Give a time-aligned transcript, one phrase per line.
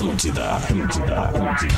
[0.00, 1.74] Atlântida, Atlântida, Atlântida.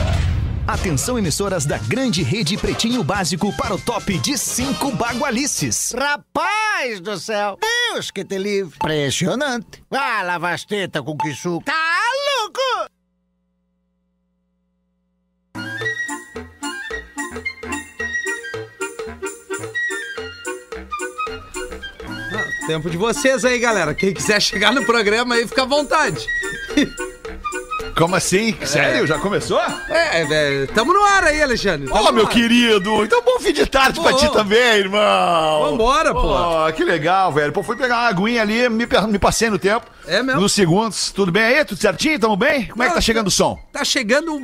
[0.68, 5.92] Atenção, emissoras da grande rede Pretinho Básico para o top de cinco bagualices.
[5.92, 7.58] Rapaz do céu!
[7.60, 8.76] Deus que te livre!
[8.76, 9.82] Impressionante!
[9.90, 11.64] Ah, lava as tetas com que suco!
[11.64, 11.72] Tá
[12.38, 12.88] louco!
[22.68, 23.92] Tempo de vocês aí, galera.
[23.92, 26.24] Quem quiser chegar no programa aí, fica à vontade.
[28.02, 28.56] Como assim?
[28.64, 29.06] Sério?
[29.06, 29.60] Já começou?
[29.88, 31.88] É, é, tamo no ar aí, Alexandre.
[31.88, 32.32] Ó, no meu ar.
[32.32, 33.04] querido!
[33.04, 34.16] Então bom fim de tarde pra Pô.
[34.16, 35.70] ti também, irmão!
[35.70, 36.20] Vambora, pô.
[36.20, 37.52] Pô, que legal, velho.
[37.52, 39.86] Pô, fui pegar uma aguinha ali, me, me passei no tempo.
[40.04, 40.40] É mesmo?
[40.40, 41.12] Nos segundos.
[41.12, 41.64] Tudo bem aí?
[41.64, 42.18] Tudo certinho?
[42.18, 42.66] Tamo bem?
[42.66, 43.56] Como é que tá chegando o som?
[43.72, 44.36] Tá chegando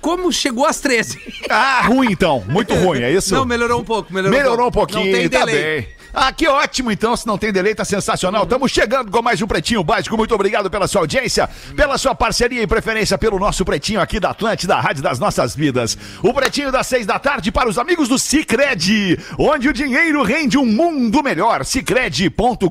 [0.00, 1.16] como chegou às 13.
[1.48, 2.42] Ah, ruim então.
[2.48, 3.32] Muito ruim, é isso?
[3.32, 4.12] Não, melhorou um pouco.
[4.12, 5.54] Melhorou, Melhorou um pouquinho, Não tem tá delay.
[5.82, 5.88] bem.
[6.14, 7.16] Ah, que ótimo, então.
[7.16, 8.44] Se não tem delay, tá sensacional.
[8.44, 10.16] Estamos chegando com mais um Pretinho Básico.
[10.16, 14.30] Muito obrigado pela sua audiência, pela sua parceria e preferência pelo nosso Pretinho aqui da
[14.30, 15.98] Atlântida, Rádio das Nossas Vidas.
[16.22, 20.56] O Pretinho das seis da tarde para os amigos do Cicred, onde o dinheiro rende
[20.56, 21.64] um mundo melhor.
[21.64, 22.68] Cicred.com.br.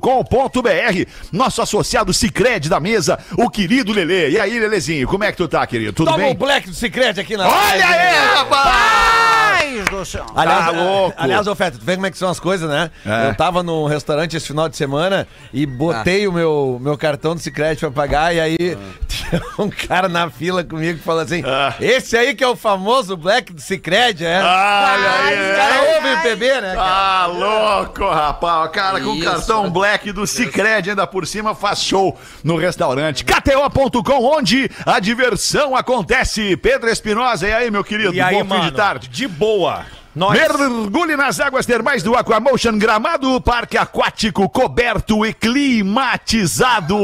[1.31, 4.29] Nosso associado Cicred da mesa, o querido Lelê.
[4.29, 5.91] E aí, Lelezinho, como é que tu tá, querido?
[5.91, 6.31] Tudo Toma bem?
[6.31, 9.42] o Black do Secret aqui na Olha aí, rapaz!
[9.89, 10.25] Do céu!
[10.35, 11.15] Aliás, Tá louco.
[11.17, 12.91] aliás, ô Feta, tu vê como é que são as coisas, né?
[13.05, 13.29] É.
[13.29, 17.41] Eu tava num restaurante esse final de semana e botei o meu, meu cartão do
[17.41, 19.12] Secret pra pagar e aí tinha
[19.59, 21.73] um cara na fila comigo que falou assim, Ah.
[21.79, 24.39] esse aí que é o famoso Black do Secret, é?
[24.39, 25.33] Olha aí.
[25.33, 26.75] Esse cara ouve o PB, né?
[26.75, 26.81] cara?
[26.81, 28.67] Ah, louco, rapaz.
[28.67, 29.23] O cara com Isso.
[29.23, 33.23] cartão black do Cicred ainda por cima faz show no restaurante.
[33.25, 36.55] KTO.com, onde a diversão acontece.
[36.57, 38.13] Pedro Espinosa, e aí, meu querido?
[38.13, 39.07] E aí, Bom mano, fim de tarde.
[39.07, 39.85] De boa.
[40.15, 40.37] Nós...
[40.37, 46.95] Mergulhe nas águas termais do Aquamotion Gramado, parque aquático coberto e climatizado.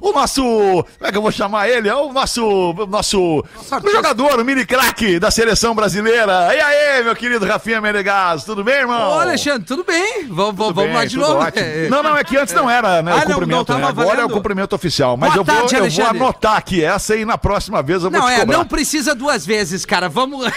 [0.00, 1.88] O nosso, como é que eu vou chamar ele?
[1.88, 3.44] É o nosso, o nosso
[3.92, 6.54] jogador, o mini craque da seleção brasileira.
[6.54, 9.10] E aí, meu querido Rafinha Menegas, tudo bem, irmão?
[9.10, 10.26] Ô, Alexandre, tudo bem?
[10.28, 11.38] Vamos, Tudo vamos bem, lá de novo.
[11.40, 11.64] ótimo.
[11.64, 13.12] É, Não, não, é que antes não era, né?
[13.12, 13.86] Ah, o não, cumprimento, não né?
[13.86, 15.16] Agora é o cumprimento oficial.
[15.16, 18.10] Mas Boa eu, vou, tarde, eu vou anotar aqui essa e na próxima vez eu
[18.10, 18.58] vou Não, te é, cobrar.
[18.58, 20.08] não precisa duas vezes, cara.
[20.08, 20.46] Vamos.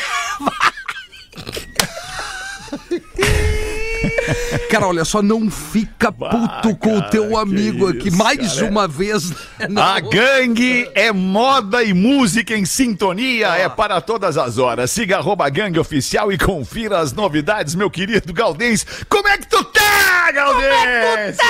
[4.69, 8.53] Cara, olha só, não fica puto com o cara, teu que amigo aqui isso, mais
[8.55, 8.65] cara.
[8.69, 9.31] uma vez.
[9.69, 9.81] Não.
[9.81, 14.91] A gangue é moda e música em sintonia, é para todas as horas.
[14.91, 18.85] Siga arroba gangue oficial e confira as novidades, meu querido Galdês.
[19.09, 21.37] Como é que tu tá, Galdês?
[21.37, 21.43] Tá,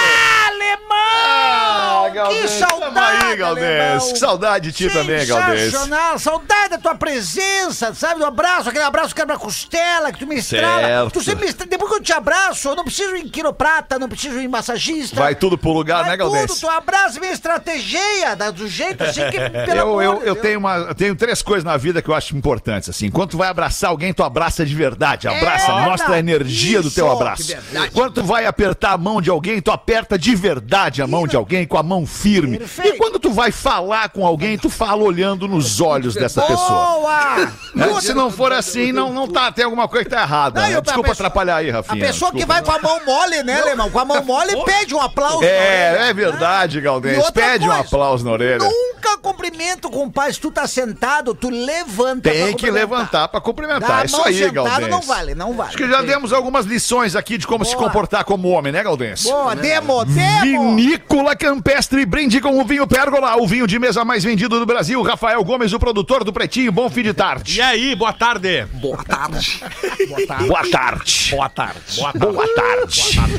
[0.48, 2.10] alemão!
[2.10, 3.66] que Galdês, tamo saudade, aí, Galdês.
[3.82, 4.14] alemão.
[4.14, 5.72] Que saudade de ti também, Galdês.
[5.72, 8.20] Sensacional, saudade da tua presença, sabe?
[8.20, 10.82] Do abraço, aquele abraço quebra-costela que tu me estrala.
[10.88, 11.12] Certo.
[11.14, 13.98] Tu sempre me estra- Depois que eu te abraço, eu não preciso ir em quiroprata,
[14.00, 15.16] não preciso ir em massagista.
[15.16, 16.48] Vai tudo pro lugar, Vai né, Galdês?
[16.48, 19.38] tudo, tu abraça minha estratégia, do jeito assim que,
[19.78, 22.90] Eu, eu, eu tenho uma, eu tenho três coisas na vida que eu acho importantes,
[22.90, 23.10] assim.
[23.12, 25.28] Quando tu vai abraçar alguém, tu abraça de verdade.
[25.28, 27.56] Abraça, É, mostra a energia do teu isso, abraço.
[27.94, 31.36] Quando tu vai apertar a mão de alguém, tu aperta de verdade a mão de
[31.36, 32.58] alguém com a mão firme.
[32.58, 32.96] Perfeito.
[32.96, 36.68] E quando tu vai falar com alguém, tu fala olhando nos olhos dessa pessoa.
[36.70, 37.36] Boa!
[37.76, 38.02] Né?
[38.02, 40.62] Se não for assim, não, não tá, tem alguma coisa que tá errada.
[40.62, 40.78] Não, né?
[40.78, 42.06] a Desculpa pessoa- atrapalhar aí, A Rafinha.
[42.06, 42.57] pessoa que desculpa.
[42.62, 43.90] Vai com a mão mole, né, Alemão?
[43.90, 45.36] Com a mão mole, pede um aplauso.
[45.42, 45.58] na orelha.
[45.58, 47.30] É, é verdade, E Galdês.
[47.32, 48.60] Pede um coisa, aplauso na orelha.
[48.60, 50.32] Nunca cumprimento com o pai.
[50.34, 54.02] Se tu tá sentado, tu levanta pra Tem que levantar pra cumprimentar.
[54.02, 54.90] a Isso aí, Galdês.
[54.90, 55.70] não vale, não vale.
[55.70, 57.86] Acho que já demos algumas lições aqui de como se Boa.
[57.88, 59.24] comportar como homem, né, Galdês?
[59.24, 60.42] Boa, demo, demo.
[60.76, 65.02] Vinícola Campestre, brinde com o vinho Pérgola, o vinho de mesa mais vendido do Brasil.
[65.02, 67.58] Rafael Gomes, o produtor do Pretinho, bom fim de tarde.
[67.58, 68.66] E aí, boa tarde.
[68.74, 69.62] Boa tarde.
[70.08, 70.48] Boa tarde.
[70.48, 70.48] Boa tarde.
[70.48, 71.30] Boa tarde.
[71.32, 71.82] Boa tarde.
[72.00, 72.47] Boa tarde,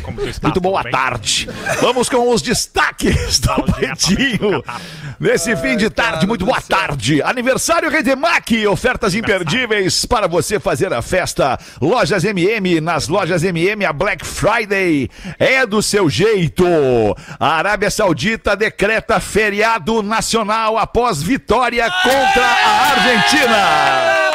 [0.03, 0.49] como tu está?
[0.49, 1.49] Muito boa tarde.
[1.81, 4.63] Vamos com os destaques do Pretinho.
[5.19, 7.23] Nesse fim de tarde, muito boa tarde.
[7.23, 11.59] Aniversário Redemac, ofertas imperdíveis para você fazer a festa.
[11.81, 16.65] Lojas MM, nas lojas MM, a Black Friday é do seu jeito.
[17.39, 24.28] A Arábia Saudita decreta feriado nacional após vitória contra a Argentina.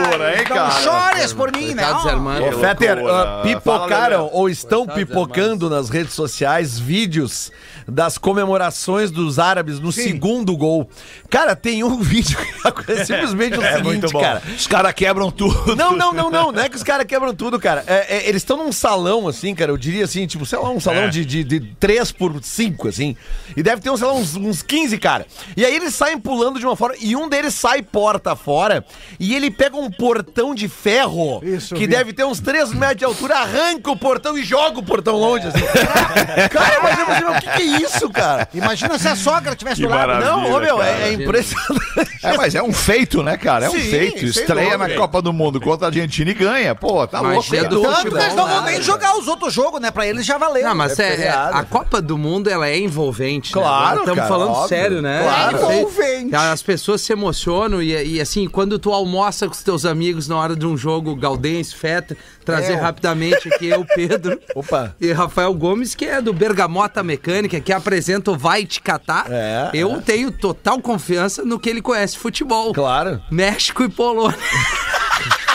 [0.00, 0.70] Loucura, hein, Não cara?
[0.70, 1.84] chores por mim, né?
[1.92, 7.50] Ô, Fetter, ah, pipocaram ou estão pipocando nas redes sociais vídeos
[7.86, 10.88] das comemorações dos árabes no segundo gol.
[11.28, 14.20] Cara, tem um vídeo que é simplesmente o É seguinte, muito bom.
[14.20, 14.42] cara.
[14.56, 15.76] Os caras quebram tudo.
[15.76, 16.52] Não, não, não, não.
[16.52, 17.84] Não é que os caras quebram tudo, cara.
[17.86, 19.70] É, é, eles estão num salão, assim, cara.
[19.70, 21.08] Eu diria assim, tipo, sei lá, um salão É.
[21.08, 23.16] de, de, de 3 por 5, assim.
[23.56, 25.26] E deve ter, sei lá, uns, uns 15, cara.
[25.56, 26.94] E aí eles saem pulando de uma forma.
[27.00, 28.84] E um deles sai porta fora.
[29.20, 31.86] E ele pega um um portão de ferro Isso, que vi.
[31.86, 35.46] deve ter uns 3 metros de altura, arranca o portão e joga o portão longe,
[35.48, 35.60] assim.
[36.50, 38.48] cara, mas meu, o que, que é isso, cara?
[38.54, 40.24] Imagina se a sogra tivesse Que do lado.
[40.24, 40.88] Não, ô, meu, cara.
[40.90, 41.84] é, é impressionante.
[42.22, 43.66] É, mas é um feito, né, cara?
[43.66, 44.18] É um Sim, feito.
[44.20, 44.88] sem Estreia na.
[44.94, 46.74] Copa do Mundo contra a Argentina e ganha.
[46.74, 47.56] Pô, tá Mas louco.
[47.56, 48.72] é Tanto que eles não vão né?
[48.72, 49.90] nem jogar os outros jogos, né?
[49.90, 50.62] Pra eles já valeu.
[50.64, 53.52] Não, mas É é, é- a Copa do Mundo ela é envolvente.
[53.52, 54.68] Claro, Estamos cara, falando óbvio.
[54.68, 55.20] sério, né?
[55.22, 55.58] Claro.
[55.58, 56.36] Você- Envolvente.
[56.36, 60.36] As pessoas se emocionam e, e, assim, quando tu almoça com os teus amigos na
[60.36, 62.76] hora de um jogo Galdense, Feta, trazer É.
[62.76, 64.94] rapidamente aqui eu, Pedro Opa.
[65.00, 69.26] e Rafael Gomes, que é do Bergamota Mecânica, que apresenta o Vai Te Catar.
[69.30, 72.72] É, eu tenho total confiança no que ele conhece futebol.
[72.72, 73.20] Claro.
[73.30, 74.38] México e Polônia.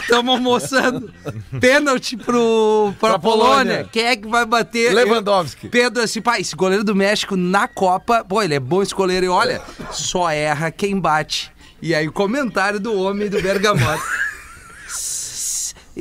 [0.01, 1.11] Estamos almoçando.
[1.59, 3.53] Pênalti pro, pra, Pra Polônia.
[3.53, 3.89] Polônia.
[3.91, 4.91] Quem é que vai bater?
[4.91, 5.67] Lewandowski.
[5.67, 8.93] Eu- Pedro, assim, pai, esse goleiro do México na Copa, pô, ele é bom esse
[8.95, 9.27] goleiro.
[9.27, 9.61] E olha,
[9.91, 11.51] só erra quem bate.
[11.81, 14.19] E aí o comentário do homem do Bergamota.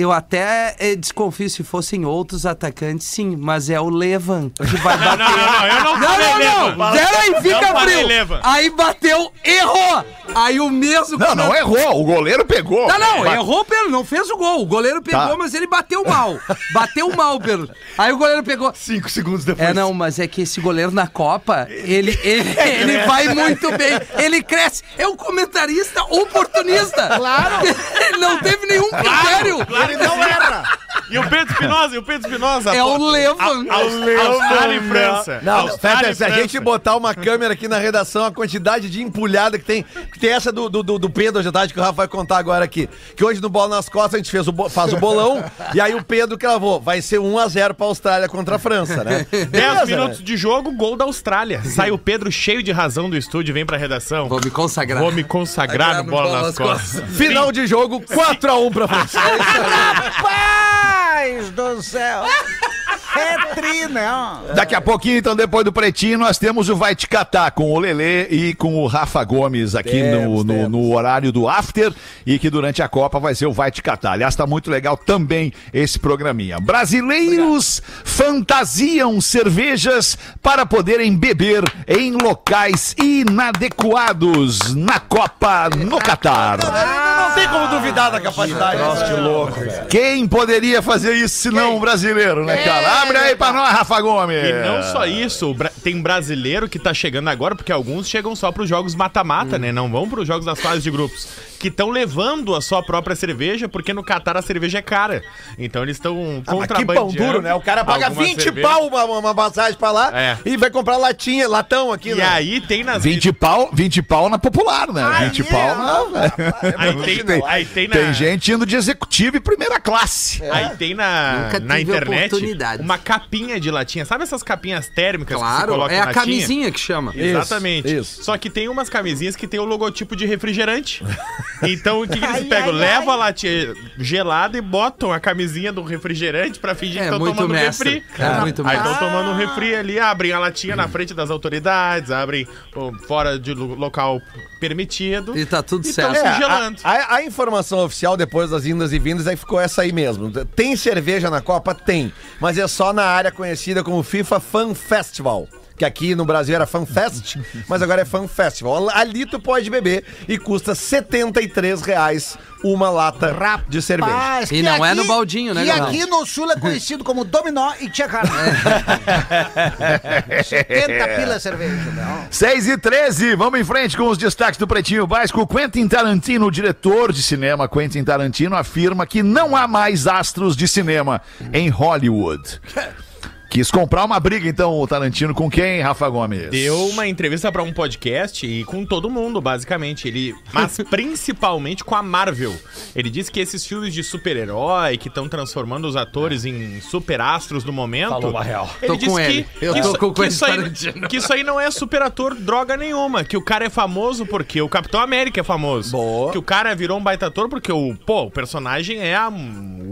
[0.00, 4.96] Eu até eh, desconfio se fossem outros atacantes, sim, mas é o Levan que vai
[4.98, 5.18] bater.
[5.18, 6.76] não, não, eu não Não, falei não, Levan.
[6.76, 6.92] não.
[6.96, 8.06] Zero aí, Não fica falei frio.
[8.06, 8.40] Levan.
[8.44, 10.04] Aí bateu, errou.
[10.34, 11.18] Aí o mesmo.
[11.18, 12.00] Não, não errou.
[12.00, 12.86] O goleiro pegou.
[12.86, 14.62] Não, não, Ba- errou Pedro, não fez o gol.
[14.62, 15.36] O goleiro pegou, Tá.
[15.36, 16.38] mas ele bateu mal.
[16.72, 17.68] Bateu mal, Pedro.
[17.96, 18.72] Aí o goleiro pegou.
[18.76, 19.68] Cinco segundos depois.
[19.68, 23.98] É, não, mas é que esse goleiro na Copa, ele, ele, ele vai muito bem.
[24.18, 24.82] Ele cresce.
[24.96, 27.16] É um comentarista oportunista.
[27.16, 27.66] Claro.
[28.08, 29.58] Ele não teve nenhum critério.
[29.88, 30.77] Ele não erra.
[31.10, 32.74] E o Pedro Espinosa, e o Pedro Espinosa.
[32.74, 33.64] É o Levan.
[33.70, 35.40] Austrália e França.
[35.42, 39.58] Não, e se a gente botar uma câmera aqui na redação, a quantidade de empulhada
[39.58, 39.84] que tem.
[40.12, 42.08] Que tem essa do, do, do- do Pedro hoje à tarde, que o Rafa vai
[42.08, 42.88] contar agora aqui.
[43.16, 45.42] Que hoje no Bola nas Costas a gente fez o, faz o bolão,
[45.74, 46.80] e aí o Pedro cravou.
[46.80, 49.26] Vai ser 1x0 pra Austrália contra a França, né?
[49.30, 50.24] 10 Beleza, minutos né?
[50.24, 51.62] de jogo, gol da Austrália.
[51.64, 54.28] Sai o Pedro cheio de razão do estúdio, vem pra redação.
[54.28, 55.02] Vou me consagrar.
[55.02, 57.02] Vou me consagrar no bola nas costas.
[57.16, 59.18] Final de jogo, 4x1 pra França.
[61.18, 62.22] Rapaz do céu.
[63.18, 64.08] É tri, né?
[64.54, 67.78] Daqui a pouquinho, então, depois do Pretinho, nós temos o Vai Te Catar com o
[67.78, 70.70] Lelê e com o Rafa Gomes aqui no, Temos, no, temos.
[70.70, 71.92] no horário do After
[72.26, 74.12] e que durante a Copa vai ser o Vai Te Catar.
[74.12, 76.58] Aliás, tá muito legal também esse programinha.
[76.60, 86.58] Brasileiros fantasiam cervejas para poderem beber em locais inadequados na Copa no Catar.
[86.58, 88.78] Não tem como duvidar da capacidade.
[89.06, 89.54] de louco,
[89.88, 93.02] Quem poderia fazer isso se não um brasileiro, né, cara?
[93.08, 94.36] Abre aí nós, Rafa Gomes.
[94.36, 98.68] E não só isso, tem brasileiro que tá chegando agora, porque alguns chegam só pros
[98.68, 99.72] jogos mata-mata, né?
[99.72, 101.26] Não vão pros jogos das fases de grupos.
[101.58, 105.22] Que estão levando a sua própria cerveja, porque no Catar a cerveja é cara.
[105.58, 107.52] Então eles estão Ah, mas que pão duro, né?
[107.54, 108.68] O cara paga alguma 20 cerveja.
[108.68, 110.38] pau uma, uma passagem pra lá É.
[110.44, 112.24] e vai comprar latinha, latão aqui, E né?
[112.26, 115.28] aí tem nas 20 pau, 20 pau na popular, né?
[115.30, 115.98] 20 pau na.
[116.78, 120.42] Aí tem, tem, aí tem na, tem gente indo de executivo e primeira classe.
[120.44, 122.34] Aí tem na, Nunca na internet
[122.80, 124.04] uma capinha de latinha.
[124.04, 126.14] Sabe essas capinhas térmicas que se Claro, coloca é a latinha?
[126.24, 127.12] camisinha que chama.
[127.16, 127.92] Exatamente.
[127.94, 128.22] isso.
[128.22, 131.02] Só que tem umas camisinhas que tem o logotipo de refrigerante.
[131.62, 132.72] Então o que, que eles pegam?
[132.72, 137.18] Levam a latinha gelada e botam a camisinha do refrigerante pra fingir É que estão
[137.34, 138.04] tomando mestre.
[138.06, 138.22] refri.
[138.22, 142.10] É muito Aí estão tomando um refri ali, abrem a latinha na frente das autoridades,
[142.10, 144.20] abrem pô, fora de lo- local
[144.60, 145.36] permitido.
[145.38, 146.16] E tá tudo e certo.
[146.16, 146.78] É, gelando.
[146.84, 150.30] a, a- a informação oficial depois das indas e vindas aí ficou essa aí mesmo.
[150.44, 151.74] Tem cerveja na Copa?
[151.74, 152.12] Tem.
[152.40, 155.48] Mas é só na área conhecida como FIFA Fan Festival.
[155.78, 157.36] Que aqui no Brasil era Fan Fest,
[157.68, 158.90] mas agora é Fan Festival.
[158.90, 163.34] Ali tu pode beber e custa 73 reais uma lata
[163.68, 164.12] de cerveja.
[164.12, 167.72] Rapaz, E não é no baldinho, né, E aqui no sul é conhecido como dominó
[167.80, 168.30] e tia carne.
[170.44, 171.90] 70 pila cerveja.
[171.94, 172.26] Não.
[172.30, 175.46] 6 e 13, vamos em frente com os destaques do Pretinho Básico.
[175.46, 180.66] Quentin Tarantino, o diretor de cinema Quentin Tarantino, afirma que não há mais astros de
[180.66, 181.20] cinema
[181.52, 182.60] em Hollywood.
[183.50, 186.50] Quis comprar uma briga, então, o Tarantino com quem, Rafa Gomes?
[186.50, 190.06] Deu uma entrevista pra um podcast e com todo mundo, basicamente.
[190.06, 192.54] Ele, mas principalmente com a Marvel.
[192.94, 197.72] Ele disse que esses filmes de super-herói que estão transformando os atores em super-astros do
[197.72, 198.10] momento.
[198.10, 198.68] Falou uma real.
[198.82, 199.46] Ele Tô disse com que, ele.
[199.62, 201.08] Eu que tô isso, com o que, isso aí, Tarantino.
[201.08, 203.24] que isso aí não é super-ator droga nenhuma.
[203.24, 205.92] Que o cara é famoso porque o Capitão América é famoso.
[205.92, 206.32] Boa.
[206.32, 209.32] Que o cara virou um baita ator porque o, pô, o personagem é a-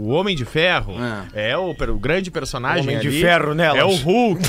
[0.07, 0.93] o Homem de Ferro.
[1.33, 2.81] É, o, per- o grande personagem.
[2.83, 3.21] Homem de ali.
[3.21, 3.79] ferro nelas.
[3.79, 4.43] É o Hulk.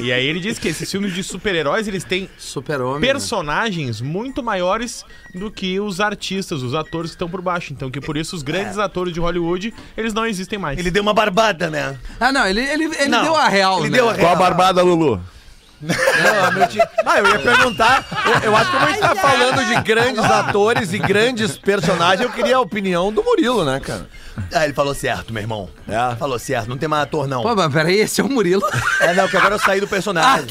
[0.00, 3.00] e aí ele disse que esses filmes de super-heróis, eles têm Super-homem.
[3.00, 3.06] né?
[3.06, 7.72] personagens muito maiores do que os artistas, os atores que estão por baixo.
[7.72, 10.78] Então que por isso os grandes atores de Hollywood, eles não existem mais.
[10.78, 11.96] Ele deu uma barbada, né?
[12.20, 13.96] Ah, não, ele, ele, ele Não, deu a real, ele né?
[13.96, 15.20] deu a Qual a barbada, Lulu?
[15.84, 18.04] Não, Ah, eu ia perguntar.
[18.24, 22.20] Eu, eu acho que como a gente tá falando de grandes atores e grandes personagens,
[22.20, 24.06] eu queria a opinião do Murilo, né, cara?
[24.52, 25.68] Ah, ele falou certo, meu irmão.
[25.88, 26.16] É.
[26.16, 27.42] Falou certo, não tem mais ator, não.
[27.42, 28.62] Pô, mas peraí, esse é o Murilo.
[29.00, 30.46] É, não, que agora eu saí do personagem.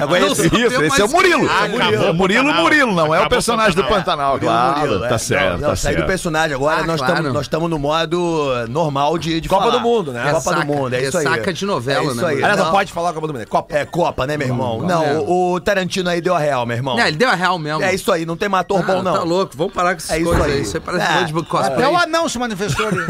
[0.00, 0.46] Agora esse...
[0.46, 1.48] Isso, esse é o Murilo.
[1.50, 2.54] Ah, É Murilo, Murilo.
[2.54, 4.38] Murilo, não é o personagem do Pantanal.
[4.38, 4.80] Claro.
[4.80, 5.18] Murilo, Tá é.
[5.18, 6.06] certo, Não, tá não, saí do certo.
[6.08, 9.76] personagem agora, Ah, nós estamos nós estamos no modo normal de, de Copa falar.
[9.76, 10.22] do Mundo, né?
[10.24, 10.60] Copa Ressaca.
[10.60, 11.24] do Mundo, é isso aí.
[11.26, 12.28] Ressaca de novela, é isso né?
[12.32, 13.74] Aliás, não pode falar Copa do Mundo, é Copa.
[13.76, 14.80] É Copa, né, meu irmão?
[14.82, 15.14] Não, É.
[15.18, 16.96] o, o Tarantino aí deu a real, meu irmão.
[16.96, 17.82] Não, ele deu a real mesmo.
[17.82, 19.12] É isso aí, não tem mais ator Ah, bom, não.
[19.14, 20.62] Tá louco, vamos parar com essas É isso coisas aí.
[20.62, 21.66] Isso aí parece É.
[21.66, 23.02] Até o anão se manifestou ali.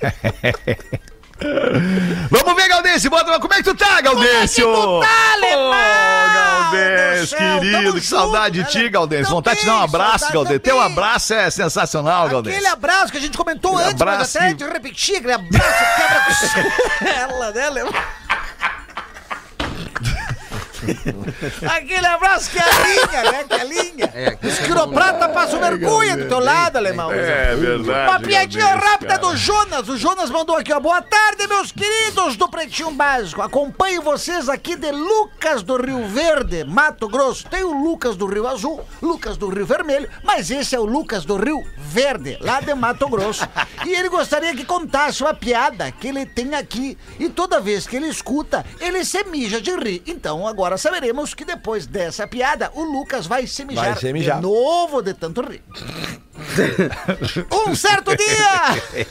[2.30, 4.64] Vamos ver, Galdêncio, bota como é que tu tá, Galdêncio?
[4.64, 5.70] Como é que tu tá, alemão?
[5.70, 8.88] Ô, Meu Galdêncio, querido, tamo que saudade junto, de ti, né?
[8.90, 9.30] Galdêncio.
[9.34, 10.60] Vontade de te dar um abraço, Galdêncio.
[10.60, 12.72] Teu abraço é sensacional, Aquele Galdêncio.
[12.72, 16.54] abraço que a gente comentou Aquele antes, mas abraço até que- de repetir, aquele abraço
[16.54, 17.88] quebra ela, né, Leão?
[21.76, 23.44] Aquele abraço que é a linha, né?
[23.44, 24.10] Que é a linha.
[24.14, 27.12] É, Os isso é quiroprata passam vergonha do teu lado, alemão.
[27.12, 28.10] É verdade.
[28.10, 29.28] Uma piadinha rápida cara.
[29.28, 29.88] do Jonas.
[29.88, 30.80] O Jonas mandou aqui, ó.
[30.80, 33.42] Boa tarde, meus queridos do Pretinho Básico.
[33.42, 37.46] Acompanho vocês aqui de Lucas do Rio Verde, Mato Grosso.
[37.48, 41.24] Tem o Lucas do Rio Azul, Lucas do Rio Vermelho, mas esse é o Lucas
[41.24, 43.48] do Rio Verde, lá de Mato Grosso.
[43.86, 46.98] E ele gostaria que contasse uma piada que ele tem aqui.
[47.18, 50.02] E toda vez que ele escuta, ele se mija de rir.
[50.06, 54.36] Então agora saberemos que depois dessa piada, o Lucas vai se mijar, Vai se mijar.
[54.36, 55.62] de novo de tanto rir.
[57.68, 59.06] Um certo dia,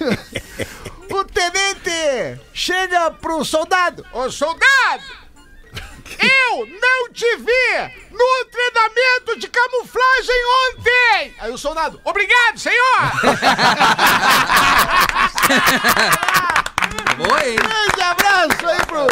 [1.11, 4.03] o tenente chega pro soldado.
[4.11, 5.03] Ô soldado,
[6.19, 10.35] eu não te vi no treinamento de camuflagem
[10.69, 11.35] ontem.
[11.39, 12.99] Aí o soldado, obrigado, senhor.
[17.17, 17.55] Boa, hein?
[17.55, 19.07] Grande abraço aí pro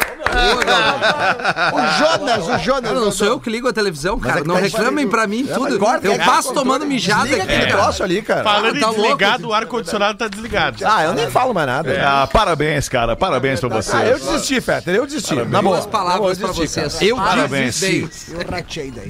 [1.74, 2.92] o Jonas, o Jonas.
[2.92, 4.42] Cara, não sou eu que ligo a televisão, cara.
[4.42, 5.62] é não tá reclamem pra mim tudo.
[5.62, 8.44] mas corta, eu é, passo tomando mijada Desliga aqui, aquele troço ali, cara.
[8.44, 9.48] Falando tá em desligado, louco.
[9.48, 10.78] o ar-condicionado tá desligado.
[10.86, 11.92] Ah, eu nem falo mais nada.
[11.92, 13.16] É, ah, parabéns, cara.
[13.16, 13.96] Parabéns pra você.
[13.96, 15.36] Ah, eu desisti, Fetter, eu desisti.
[15.36, 15.78] Na boa.
[15.78, 17.02] Duas palavras pra eu desisti, vocês.
[17.02, 17.82] Eu Parabéns.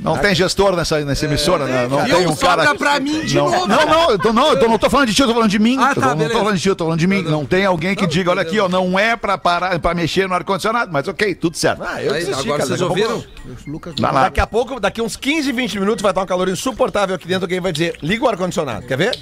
[0.01, 1.87] Não tem gestor nessa, nessa emissora, né?
[1.87, 2.65] Não tem um cara.
[2.65, 3.67] Sobra pra mim de não, novo.
[3.67, 5.49] Não, não, eu tô, não, eu tô- não tô falando de ti, eu tô falando
[5.49, 5.77] de mim.
[5.79, 7.21] Ah, tá, não tô falando de ti, eu tô falando de mim.
[7.21, 10.35] Não tem alguém que diga, olha aqui, ó, não é pra parar, pra mexer no
[10.35, 11.81] ar-condicionado, mas ok, tudo certo.
[11.83, 12.67] Ah, eu Aí, desisti, agora cara.
[12.67, 13.13] vocês Daqui pouco-
[13.45, 13.93] ouviram?
[13.99, 14.21] Dá lá.
[14.23, 17.45] Daqui a pouco, daqui uns 15, 20 minutos vai estar um calor insuportável aqui dentro.
[17.45, 18.85] Alguém vai dizer, liga o ar-condicionado.
[18.85, 19.17] Quer ver?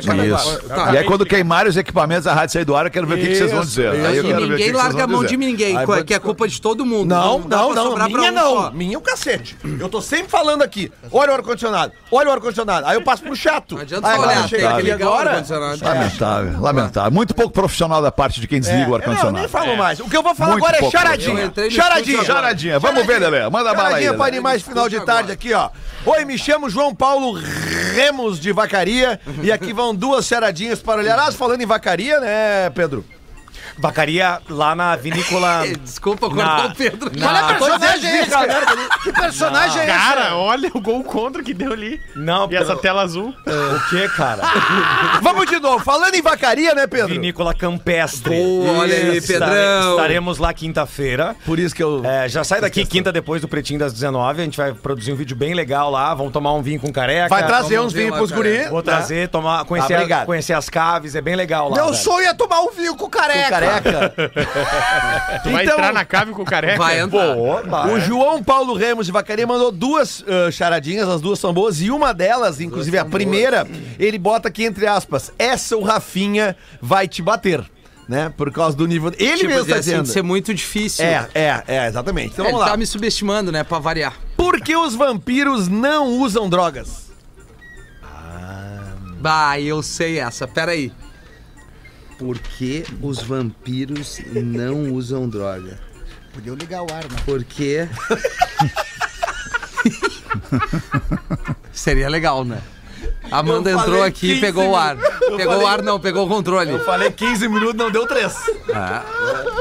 [0.00, 0.68] Isso.
[0.68, 0.92] Tá.
[0.94, 3.18] E aí, quando queimarem os equipamentos da rádio sair do ar, eu quero ver o
[3.18, 3.88] que, que vocês vão dizer.
[3.90, 5.36] Aí eu E quero ver o que ninguém que vocês larga a vão mão dizer.
[5.38, 7.08] de ninguém, Aí co- vou- que é culpa de todo mundo.
[7.14, 7.90] Não, dá não, pra não.
[7.90, 8.54] sobrar pra Minha um não.
[8.56, 8.70] só.
[8.72, 9.56] Minha é o cacete.
[9.78, 10.92] Eu tô sempre falando aqui.
[11.10, 11.92] Olha o ar-condicionado.
[12.10, 12.86] Olha o ar-condicionado.
[12.86, 13.74] Aí eu passo pro chato.
[13.74, 15.30] Não adianta Aí só agora olhar, chega tem que aqui ligar o agora.
[15.30, 15.84] ar-condicionado.
[15.84, 17.10] Lamentável, lamentável.
[17.12, 19.38] Muito pouco profissional da parte de quem desliga o É, Não, eu ar-condicionado.
[19.38, 20.00] nem falo mais.
[20.00, 20.96] O que eu vou falar Muito agora é pouco.
[20.96, 21.44] Eu charadinha.
[21.44, 22.12] entrei no Charadinha.
[22.16, 22.78] estúdio Charadinha.
[22.78, 23.48] Vamos ver, Lelé.
[23.48, 24.04] Manda bala aí.
[24.04, 25.70] Charadinha para animais final de tarde aqui, ó.
[26.04, 27.32] Oi, me chamo João Paulo
[27.94, 31.18] Remos de Vacaria e aqui vão duas charadinhas para olhar.
[31.18, 33.04] Ah, falando em vacaria, né, Pedro?
[33.78, 35.64] Vacaria lá na vinícola.
[35.82, 37.10] Desculpa Na- cortar o Pedro.
[37.18, 38.66] na- Olha a Tô dizendo personagem é esse, cara?
[39.02, 39.92] Que personagem é esse?
[39.96, 42.00] Cara, olha o gol contra que deu ali.
[42.14, 43.34] Não, E essa tela azul.
[43.46, 44.42] o que, cara?
[45.22, 45.82] Vamos de novo.
[45.84, 47.08] Falando em vacaria, né, Pedro?
[47.08, 48.34] Vinícola Campestre.
[48.34, 49.90] Boa, olha aí, Pedrão.
[49.92, 51.36] Estaremos lá quinta-feira.
[51.44, 52.02] Por isso que eu.
[52.04, 54.40] É, já sai daqui quinta depois do Pretinho das 19.
[54.40, 56.14] A gente vai produzir um vídeo bem legal lá.
[56.14, 57.28] Vamos tomar um vinho com careca.
[57.28, 58.64] Vai trazer uns vinhos pros guri.
[58.68, 61.14] Vou trazer, tomar, conhecer, Ah, a- conhecer as caves.
[61.14, 61.76] É bem legal lá.
[61.76, 61.96] Meu velho.
[61.96, 63.50] sonho é tomar um vinho com careca.
[63.50, 63.65] Careca.
[65.42, 66.78] Tu vai Então- entrar na cave com o careca.
[66.78, 67.36] Vai entrar.
[67.36, 71.90] O João Paulo Remos de Vacaria mandou duas ah, charadinhas, as duas são boas, e
[71.90, 73.66] uma delas, inclusive a primeira,
[73.98, 77.64] ele bota aqui entre aspas: essa o Rafinha vai te bater.
[78.08, 78.32] Né?
[78.36, 79.12] Por causa do nível.
[79.18, 80.06] Ele Tipo, mesmo tá assim, dizendo.
[80.06, 81.04] ser muito difícil.
[81.04, 82.34] É, é, é, exatamente.
[82.34, 82.70] Então Ele vamos lá.
[82.70, 83.64] tá me subestimando, né?
[83.64, 84.14] Pra variar.
[84.36, 87.06] Por que os vampiros não usam drogas?
[89.18, 90.46] Bah, eu sei essa.
[90.46, 90.92] Pera aí.
[92.18, 95.78] Por que os vampiros não usam droga?
[96.32, 97.16] Podia ligar o ar, né?
[97.24, 97.86] Porque.
[101.72, 102.60] Seria legal, né?
[103.30, 104.96] Amanda Eu entrou aqui e 15 pegou o ar.
[104.96, 106.70] Pegou falei- o ar, não, pegou o controle.
[106.70, 108.32] Eu falei 15 minutos, não deu 3.
[108.74, 109.02] Ah,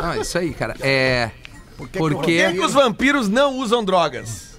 [0.03, 0.75] ah, isso aí, cara.
[0.79, 1.31] É.
[1.77, 4.55] Por que, Porque que os vampiros não usam drogas?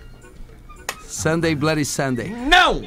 [1.09, 2.29] Sunday Bloody Sunday.
[2.29, 2.83] Não!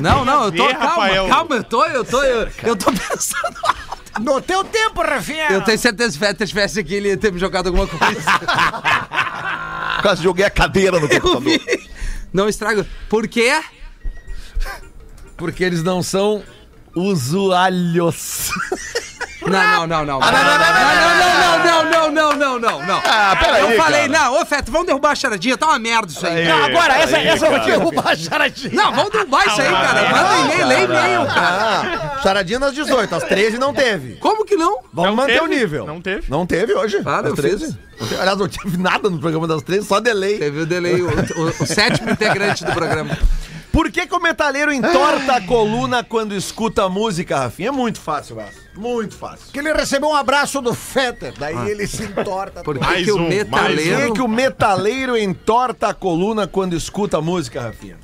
[0.00, 0.66] Não, não, eu tô.
[0.68, 1.26] ver, Calma, Rafael?
[1.28, 2.22] calma, eu tô, eu tô.
[2.22, 3.56] Eu, eu tô pensando.
[4.20, 5.48] No teu tempo, Rafinha.
[5.50, 7.86] Eu tenho certeza que se o Fetter estivesse aqui, ele ia ter me jogado alguma
[7.86, 8.20] coisa.
[10.02, 11.40] Quase joguei a cadeira no computador.
[11.40, 11.90] vi.
[12.32, 12.86] Não estraga.
[13.08, 13.60] Por quê?
[15.36, 16.42] Porque eles não são
[16.94, 18.50] usuários.
[19.46, 20.20] Não, não, não, não.
[20.20, 23.02] Não, não, não, não, não, não, não, não, não.
[23.04, 24.24] Ah, peraí, Eu falei, cara.
[24.24, 26.46] não, ô Feto, vamos derrubar a charadinha, tá uma merda isso aí.
[26.46, 28.72] Não, agora, essa, aí, essa eu vou derrubar a charadinha.
[28.74, 30.10] Não, vamos derrubar isso aí, cara.
[30.10, 32.16] Manda e-mail, lê e-mail, cara.
[32.16, 34.14] Ah, charadinha nas 18, às 13 não teve.
[34.16, 34.78] Como que não?
[34.92, 35.86] Vamos manter o nível.
[35.86, 36.30] Não teve.
[36.30, 37.02] Não teve hoje.
[37.02, 37.66] Claro, eu às 13.
[37.66, 37.74] fiz.
[38.00, 40.38] Não teve- aliás, não tive nada no programa das 13, só delay.
[40.38, 43.16] Teve o delay, o, o- o sétimo integrante do programa.
[43.72, 47.68] Por que, que o metaleiro entorta a coluna quando escuta música, Rafinha?
[47.68, 48.60] É muito fácil, Vasco.
[48.74, 49.52] Muito fácil.
[49.52, 52.62] Que ele recebeu um abraço do Fetter, daí ele se entorta.
[52.64, 54.06] Por que, Mais que o um, Por metaleiro...
[54.06, 57.98] que, que o metaleiro entorta a coluna quando escuta música, Rafinha?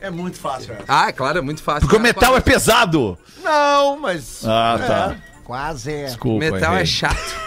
[0.00, 0.84] É muito fácil, velho.
[0.86, 1.80] Ah, claro, é muito fácil.
[1.88, 3.18] Porque o metal é pesado.
[3.42, 4.44] Não, mas.
[4.44, 5.16] Ah, tá.
[5.44, 6.04] Quase é.
[6.04, 6.38] Desculpa.
[6.38, 6.82] Metal errei.
[6.82, 7.44] é chato.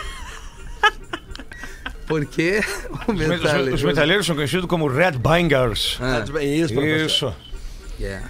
[2.08, 2.62] Porque
[3.08, 3.76] o Os, metaleiro...
[3.76, 6.00] os metaleiros são conhecidos como Red Bangers.
[6.02, 7.06] Ah, É isso, professor.
[7.06, 7.36] Isso.
[8.00, 8.28] yeah.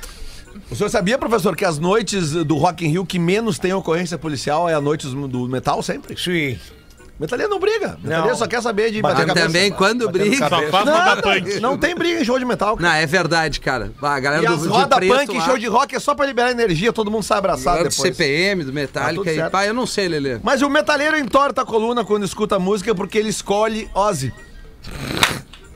[0.71, 4.17] O senhor sabia, professor, que as noites do Rock in Rio que menos tem ocorrência
[4.17, 6.17] policial é a noite do metal sempre?
[6.17, 6.57] Sim.
[7.19, 7.97] Metaleiro não briga.
[8.03, 8.35] Metaleiro Não.
[8.35, 9.47] só quer saber de bater Mas cabeça.
[9.47, 10.47] também, quando briga...
[10.47, 11.59] Só faz moda punk.
[11.59, 12.77] Não tem briga em show de metal.
[12.77, 12.89] cara.
[12.89, 13.91] Não, é verdade, cara.
[13.99, 15.95] Ah, A galera E do as de roda preto punk em lá, show de rock
[15.95, 18.15] é só pra liberar energia, todo mundo sai abraçado galera do depois.
[18.15, 20.37] CPM, do Tá Metallica tudo e pá, eu não sei, Lelê.
[20.43, 24.31] Mas o metaleiro entorta a coluna quando escuta música porque ele escolhe Ozzy.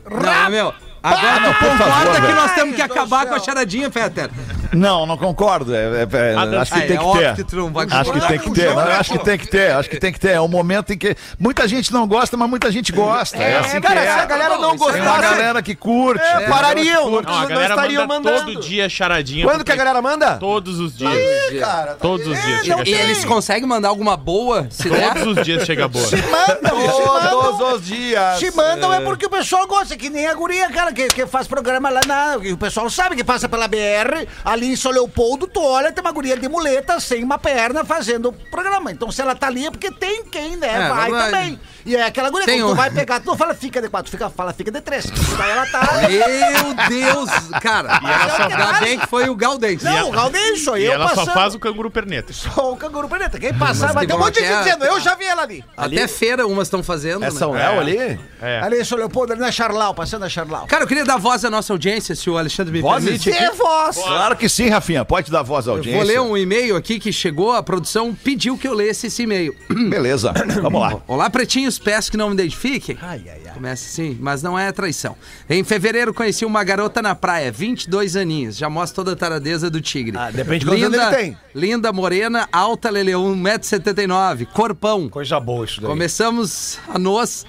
[0.10, 0.74] Não, meu.
[1.02, 3.90] Agora não, tu por concorda favor, que nós temos que do acabar com a charadinha,
[3.90, 4.30] Fetter?
[4.74, 5.76] Não, não concordo.
[5.76, 7.46] É, é- é- acho que Ah, tem é que ter.
[7.46, 8.70] que vai Acho que tem que ter.
[8.76, 9.72] Não, acho que tem que ter.
[9.72, 10.32] Acho que tem que ter.
[10.32, 13.38] É um momento em que muita gente não gosta, mas muita gente gosta.
[13.38, 14.14] É, assim que cara, é.
[14.14, 16.24] se a galera não aí Tem gostasse, galera que curte.
[16.24, 18.54] é, tem parariam, não, Não, a não estariam manda mandando.
[18.54, 19.46] todo dia charadinha.
[19.46, 20.38] Quando que a galera manda?
[20.38, 21.60] Todos os dias.
[21.60, 25.14] Cara, tá Todos os dias chega E eles conseguem mandar alguma boa, se der?
[25.14, 26.06] Todos os dias chega boa.
[26.06, 27.30] Se mandam.
[27.30, 28.40] Todos os dias.
[28.40, 31.90] Se mandam é porque o pessoal gosta, que nem a guria, cara, que, faz programa
[31.90, 32.38] lá na.
[32.38, 36.12] O pessoal sabe que passa pela BR, ali em São Leopoldo, tu olha, tem uma
[36.12, 38.92] guria de muleta, sem uma perna, fazendo o programa.
[38.92, 40.68] Então, se ela tá ali é porque tem quem, né?
[40.68, 41.32] É, vai verdade.
[41.32, 41.60] também.
[41.86, 44.12] E é aquela guria, quando tu um- vai pegar, tu não fala fica de quatro,
[44.12, 45.06] fica, fala fica de três.
[45.38, 45.82] Daí ela tá.
[46.08, 47.30] Meu Deus,
[47.62, 48.00] cara.
[48.04, 49.84] ela só Ainda bem que foi o Galdente.
[49.84, 51.26] Não, o Galdênio, sou E eu ela passando.
[51.26, 52.34] só faz o canguru perneta.
[52.34, 53.40] Só o canguru preta.
[53.40, 55.16] Quem passar Mas vai que ter um monte de que gente é- dizendo, eu já
[55.16, 55.66] vi ela ali.
[55.76, 57.32] Até feira umas estão fazendo, É né?
[57.32, 57.98] São Léo ali?
[58.42, 58.60] É.
[58.62, 60.68] Ali em São Leopoldo, ali na Charlau, passando a Charlau.
[60.68, 63.24] Cara, eu queria dar voz à nossa audiência, se o Alexandre me Vozes?
[63.24, 63.32] permite.
[63.32, 63.96] É voz.
[63.98, 65.04] Claro que sim, Rafinha.
[65.06, 65.98] Pode dar voz à Eu audiência.
[66.00, 69.56] vou ler um e-mail aqui que chegou, a produção pediu que eu lesse esse e-mail.
[69.90, 70.34] Beleza.
[70.62, 71.02] Vamos lá.
[71.08, 72.98] Olá, pretinhos, peço que não me identifiquem.
[73.02, 73.54] Ai, ai, ai.
[73.54, 75.16] Começa assim, mas não é traição.
[75.50, 78.58] Em fevereiro conheci uma garota na praia, 22 aninhos.
[78.58, 80.18] Já mostra toda a taradeza do tigre.
[80.18, 81.38] Ah, depende de anos ele tem.
[81.54, 85.10] Linda, morena, alta, lele, 1,79m, corpão.
[85.10, 85.90] Coisa boa isso daí.
[85.90, 87.46] Começamos a nos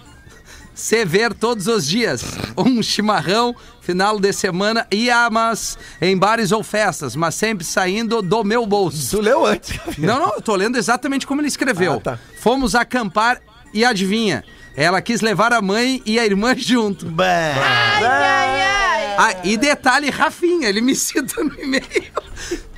[0.75, 2.25] se ver todos os dias.
[2.57, 8.67] Um chimarrão, final de semana, íamos em bares ou festas, mas sempre saindo do meu
[8.67, 9.17] bolso.
[9.17, 9.79] Tu leu antes.
[9.99, 11.95] Não, não, eu tô lendo exatamente como ele escreveu.
[11.95, 12.19] Ah, tá.
[12.41, 13.41] Fomos acampar
[13.73, 14.45] e adivinha?
[14.75, 17.07] Ela quis levar a mãe e a irmã junto.
[19.19, 21.83] Ah, e detalhe, Rafinha, ele me cita no e-mail.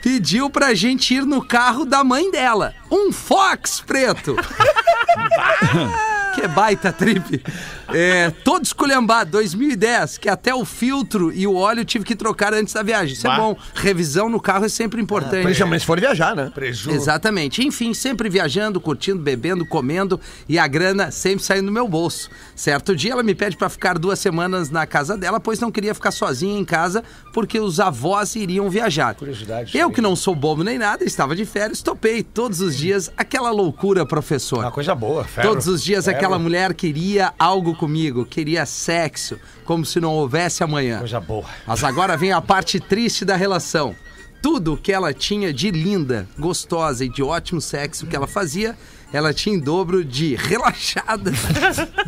[0.02, 2.74] Pediu pra gente ir no carro da mãe dela.
[2.90, 4.36] Um Fox preto.
[6.34, 7.42] que baita trip.
[7.92, 12.72] É, todo esculhambado, 2010, que até o filtro e o óleo tive que trocar antes
[12.74, 13.14] da viagem.
[13.14, 13.36] Isso é Bah.
[13.36, 13.56] bom.
[13.74, 15.42] Revisão no carro é sempre importante.
[15.44, 16.50] Principalmente se for viajar, né?
[16.94, 17.64] Exatamente.
[17.66, 22.30] Enfim, sempre viajando, curtindo, bebendo, comendo e a grana sempre saindo do meu bolso.
[22.54, 25.94] Certo dia ela me pede pra ficar duas semanas na casa dela, pois não queria
[25.94, 29.14] ficar sozinha em casa porque os avós iriam viajar.
[29.14, 33.10] Curiosidade, Eu que não sou bobo nem nada, estava de férias, topei todos os dias
[33.16, 34.60] aquela loucura, professor.
[34.60, 35.48] Uma coisa boa, ferro.
[35.48, 36.16] Todos os dias Ferro.
[36.16, 40.98] aquela mulher queria algo comigo, queria sexo, como se não houvesse amanhã.
[40.98, 41.46] Coisa boa.
[41.66, 43.94] Mas agora vem a parte triste da relação.
[44.42, 48.76] Tudo que ela tinha de linda, gostosa e de ótimo sexo que ela fazia,
[49.14, 51.30] ela tinha em dobro de relaxada.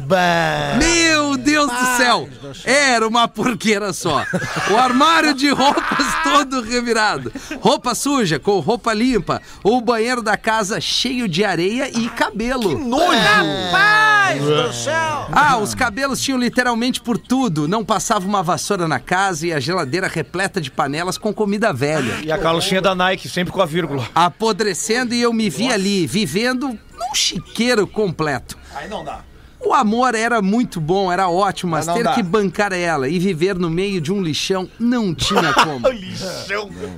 [0.76, 2.28] Meu Deus do céu!
[2.64, 4.24] Era uma porqueira só.
[4.68, 7.32] O armário de roupas todo revirado.
[7.60, 9.40] Roupa suja com roupa limpa.
[9.62, 12.76] O banheiro da casa cheio de areia e cabelo.
[13.14, 15.28] Rapaz do céu!
[15.30, 17.68] Ah, os cabelos tinham literalmente por tudo.
[17.68, 22.18] Não passava uma vassoura na casa e a geladeira repleta de panelas com comida velha.
[22.24, 24.08] E a calcinha da Nike, sempre com a vírgula.
[24.12, 28.56] Apodrecendo e eu me vi ali, vivendo num chiqueiro completo.
[28.74, 29.20] Aí não dá.
[29.58, 32.14] O amor era muito bom, era ótimo, mas, Mas ter dá.
[32.14, 35.86] que bancar ela e viver no meio de um lixão não tinha como.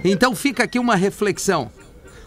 [0.04, 1.70] Então fica aqui uma reflexão.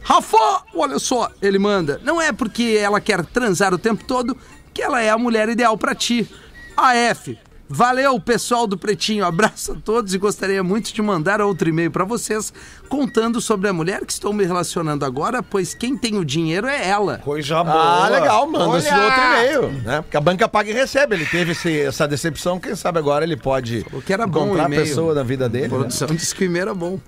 [0.01, 2.01] Rafa, olha só, ele manda.
[2.03, 4.35] Não é porque ela quer transar o tempo todo
[4.73, 6.27] que ela é a mulher ideal pra ti.
[6.75, 7.37] A F,
[7.73, 9.23] Valeu, pessoal do Pretinho.
[9.25, 12.51] Abraço a todos e gostaria muito de mandar outro e-mail para vocês
[12.89, 16.85] contando sobre a mulher que estou me relacionando agora, pois quem tem o dinheiro é
[16.85, 17.19] ela.
[17.19, 18.05] Coisa boa.
[18.05, 20.01] Ah, legal, manda esse outro e-mail, né?
[20.01, 21.15] Porque a banca paga e recebe.
[21.15, 24.45] Ele teve esse- essa decepção, quem sabe agora ele pode Falou que era bom o
[24.47, 25.69] encontrar a pessoa da vida A dele.
[25.69, 25.69] né?
[25.69, 26.99] produção disse que o e-mail era bom.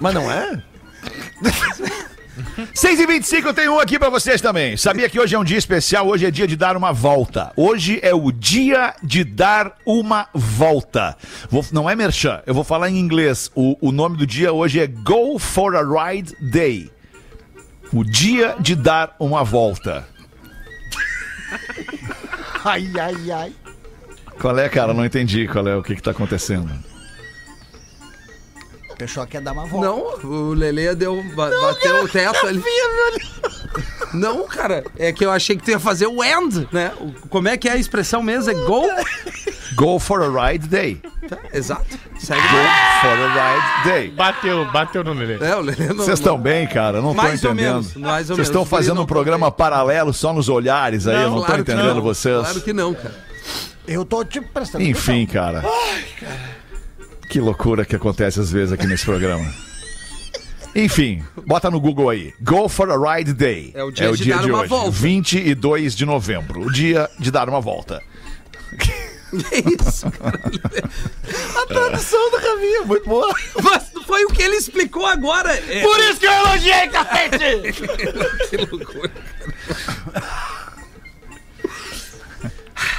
[0.00, 0.62] Mas não é?
[2.74, 4.76] 6 e 25 eu tenho um aqui pra vocês também.
[4.76, 6.06] Sabia que hoje é um dia especial?
[6.08, 7.52] Hoje é dia de dar uma volta.
[7.56, 11.16] Hoje é o dia de dar uma volta.
[11.50, 13.50] Vou- não é merchan, eu vou falar em inglês.
[13.54, 16.90] O, o nome do dia hoje é Go for a Ride Day.
[17.92, 20.06] O dia de dar uma volta.
[22.64, 23.52] Ai, ai, ai.
[24.40, 24.92] Qual é, cara?
[24.92, 26.70] Não entendi qual é o que, que tá acontecendo.
[28.98, 29.86] O pessoal quer dar uma volta.
[29.86, 32.60] Não, o Lele deu, ba- bateu o teto ali.
[34.12, 36.90] Não, cara, é que eu achei que tu ia fazer o end, né?
[37.30, 38.50] Como é que é a expressão mesmo?
[38.50, 38.82] É go?
[39.76, 41.00] Go for a Ride Day.
[41.28, 41.86] Tá, exato.
[42.18, 42.48] Segue Go
[43.00, 43.52] for a
[43.84, 44.10] Ride Day.
[44.10, 45.38] Bateu, bateu no Lelê.
[45.46, 45.96] É, o Lele não...
[46.04, 47.00] Vocês estão bem, cara?
[47.00, 47.74] Não tô Mais ou entendendo.
[47.74, 48.38] menos, ou Vocês menos.
[48.48, 49.58] estão Os guri fazendo não um programa tão bem.
[49.58, 52.40] paralelo só nos olhares aí, eu não tô claro que entendendo não, vocês.
[52.40, 53.14] Claro que não, cara.
[53.86, 55.62] Eu tô te prestando Enfim, cara.
[57.28, 59.52] Que loucura que acontece às vezes aqui nesse programa.
[60.74, 62.32] Enfim, bota no Google aí.
[62.40, 63.72] Go for a Ride Day.
[63.74, 64.90] É o dia de dar uma hoje, volta.
[64.90, 66.60] 22 de novembro.
[66.60, 68.02] O dia de dar uma volta.
[68.78, 68.92] Que
[69.82, 70.40] isso, cara?
[71.62, 73.34] A tradução do Ravinha, muito boa.
[73.62, 75.52] Mas foi o que ele explicou agora.
[75.52, 77.72] É, Por isso que eu elogiei, cacete!
[78.48, 79.10] que loucura.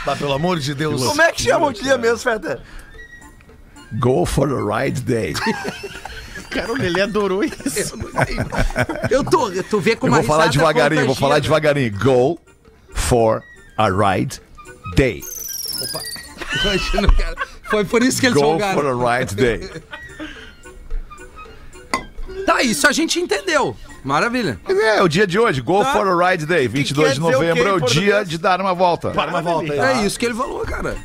[0.05, 1.03] Tá, pelo amor de Deus.
[1.03, 2.61] Como é que chama o dia mesmo, Feta?
[3.93, 5.33] Go for a Ride Day.
[6.49, 7.95] Cara, o Lelê adorou isso.
[9.09, 11.91] Eu tô, tu vê Eu como a vou falar devagarinho, vou falar devagarinho.
[11.99, 12.39] Go
[12.93, 13.43] for
[13.77, 14.41] a Ride
[14.95, 15.23] Day.
[16.63, 17.35] Imagina, cara.
[17.69, 18.81] Foi por isso que eles Go folgaram.
[18.81, 19.69] for a Ride Day.
[22.45, 23.75] Tá, isso a gente entendeu.
[24.03, 24.59] Maravilha.
[24.67, 25.93] É, o dia de hoje, Go Tá.
[25.93, 29.11] for a Ride Day, 22 quer de novembro é o dia de dar uma volta.
[29.11, 29.79] Para uma volta aí.
[29.79, 30.97] É isso que ele falou, cara.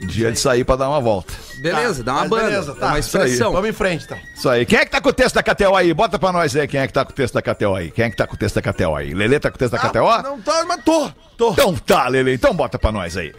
[0.00, 1.32] Dia de sair pra dar uma volta.
[1.58, 2.42] Beleza, dá uma mas banda.
[2.44, 2.86] beleza, tá.
[2.86, 3.24] é uma Isso aí.
[3.24, 3.52] expressão.
[3.52, 4.18] Vamos em frente, então.
[4.34, 4.64] Isso aí.
[4.64, 5.92] Quem é que tá com o texto da KTO aí?
[5.92, 7.90] Bota pra nós aí quem é que tá com o texto da KTO aí.
[7.90, 9.12] Quem é que tá com o texto da KTO aí?
[9.12, 10.06] Lelê tá com o texto da KTO?
[10.08, 11.10] Ah, Não tô, mas tô.
[11.36, 11.52] Tô.
[11.52, 12.32] Então tá, Lelê.
[12.34, 13.34] Então bota pra nós aí.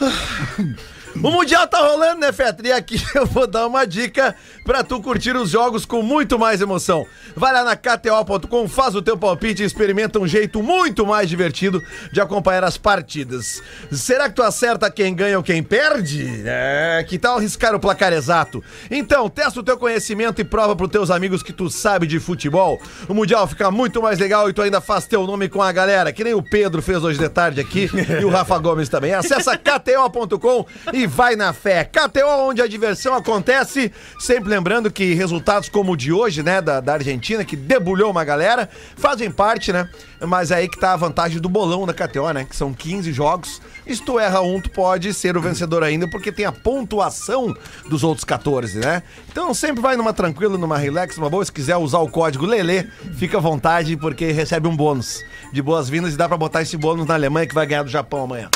[1.16, 2.68] O Mundial tá rolando, né, Fetra?
[2.68, 4.34] E aqui eu vou dar uma dica
[4.70, 7.04] pra tu curtir os jogos com muito mais emoção.
[7.34, 11.82] Vai lá na KTO.com, faz o teu palpite e experimenta um jeito muito mais divertido
[12.12, 13.60] de acompanhar as partidas.
[13.90, 16.44] Será que tu acerta quem ganha ou quem perde?
[16.46, 18.62] É, que tal arriscar o placar exato?
[18.88, 22.80] Então, testa o teu conhecimento e prova pros teus amigos que tu sabe de futebol.
[23.08, 26.12] O Mundial fica muito mais legal e tu ainda faz teu nome com a galera,
[26.12, 29.14] que nem o Pedro fez hoje de tarde aqui e o Rafa Gomes também.
[29.14, 31.82] Acessa kto.com e vai na fé.
[31.82, 33.90] KTO, onde a diversão acontece.
[34.20, 34.59] Sempre lembrando
[34.92, 39.30] que resultados como o de hoje, né, da, da Argentina, que debulhou uma galera, fazem
[39.30, 39.88] parte, né?
[40.20, 42.44] Mas aí que tá a vantagem do bolão da KTO, né?
[42.44, 43.60] Que são 15 jogos.
[43.86, 47.54] Se tu erra um, tu pode ser o vencedor ainda, porque tem a pontuação
[47.88, 49.02] dos outros 14, né?
[49.30, 51.44] Então sempre vai numa tranquila, numa relax, numa boa.
[51.44, 56.14] Se quiser usar o código Lelê, fica à vontade, porque recebe um bônus de boas-vindas
[56.14, 58.48] e dá pra botar esse bônus na Alemanha que vai ganhar do Japão amanhã.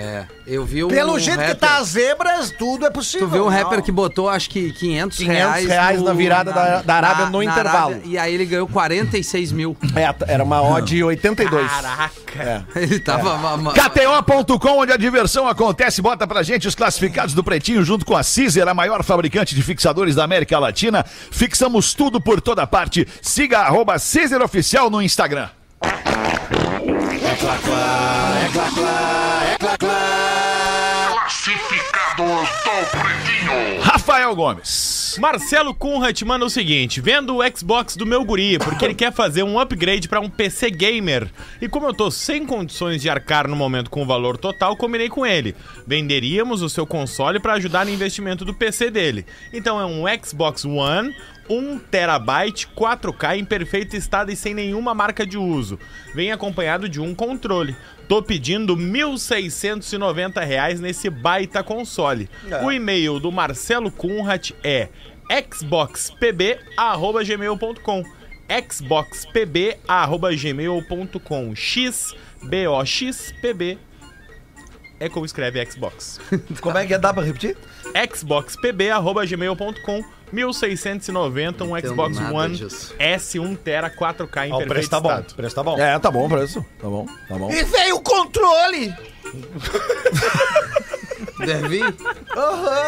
[0.00, 3.26] É, eu vi um Pelo jeito que rapper- tá as zebras, tudo é possível.
[3.26, 3.82] Tu viu um rapper Não.
[3.84, 7.94] que botou, acho que 500, 500 reais, reais na virada da- da Arábia no intervalo.
[7.94, 9.76] Arábia, e aí ele ganhou 46 mil.
[9.96, 11.68] É, era uma odd 82.
[11.68, 12.66] Caraca.
[12.76, 13.56] Ele tava...
[13.56, 16.00] ma- KTO.com, onde a diversão acontece.
[16.00, 19.62] Bota pra gente os classificados do Pretinho junto com a Caesar, a maior fabricante de
[19.64, 21.04] fixadores da América Latina.
[21.04, 23.04] Fixamos tudo por toda parte.
[23.20, 25.48] Siga arroba Caesar Oficial no Instagram.
[29.78, 31.38] Classificados
[32.16, 33.80] do Pretinho.
[33.80, 35.16] Rafael Gomes.
[35.20, 39.44] Marcelo Kunrat manda o seguinte: vendo o Xbox do meu guri, porque ele quer fazer
[39.44, 41.30] um upgrade pra um PC gamer.
[41.60, 45.08] E como eu tô sem condições de arcar no momento com o valor total, combinei
[45.08, 45.54] com ele.
[45.86, 49.24] Venderíamos o seu console pra ajudar no investimento do PC dele.
[49.52, 51.14] Então é um Xbox One
[51.48, 55.78] 1 terabyte 4K em perfeito estado e sem nenhuma marca de uso.
[56.14, 57.74] Vem acompanhado de um controle.
[58.08, 62.28] Tô pedindo 1.690 reais nesse baita console.
[62.64, 64.88] O e-mail do Marcelo Kunrat é
[65.50, 68.02] xboxpb@gmail.com.
[68.68, 71.54] xboxpb@gmail.com.
[71.54, 73.78] X B O X P B
[75.00, 76.20] é como escreve Xbox.
[76.60, 76.98] Como é que é?
[76.98, 77.56] Dá pra repetir?
[78.12, 82.94] xboxpb@gmail.com 1690 um Entendo Xbox One disso.
[82.98, 85.08] S1 tera 4K em o perfeito preço tá bom.
[85.10, 85.30] estado.
[85.30, 85.78] O preço tá bom.
[85.78, 86.64] É, tá bom o preço.
[86.80, 87.50] Tá bom, tá bom.
[87.50, 88.94] E veio o controle!
[91.44, 91.94] Deve ir.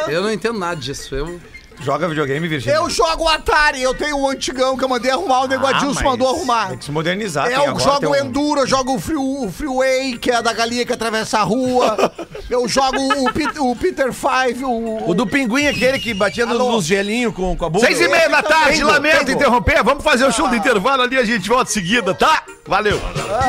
[0.09, 1.15] Eu não entendo nada disso.
[1.15, 1.41] Eu...
[1.83, 2.77] Joga videogame, Virgínia.
[2.77, 6.05] Eu jogo o Atari, eu tenho o antigão que eu mandei arrumar, o Nego Adilson
[6.05, 6.69] mandou arrumar.
[6.69, 7.47] Tem que se modernizar.
[7.47, 10.53] tem Eu agora, jogo um- Enduro, eu jogo o, free, o Freeway, que é da
[10.53, 12.13] galinha que atravessa a rua.
[12.51, 16.61] eu jogo o, Pit- o Peter Five, o, O do pinguim, aquele que batia nos,
[16.61, 16.73] Alô?
[16.73, 17.87] nos gelinhos com, com a bunda.
[17.87, 19.83] Seis e meia da tarde, lamento interromper.
[19.83, 22.43] Vamos fazer o show do intervalo ali, a gente volta em seguida, tá?
[22.67, 23.01] Valeu.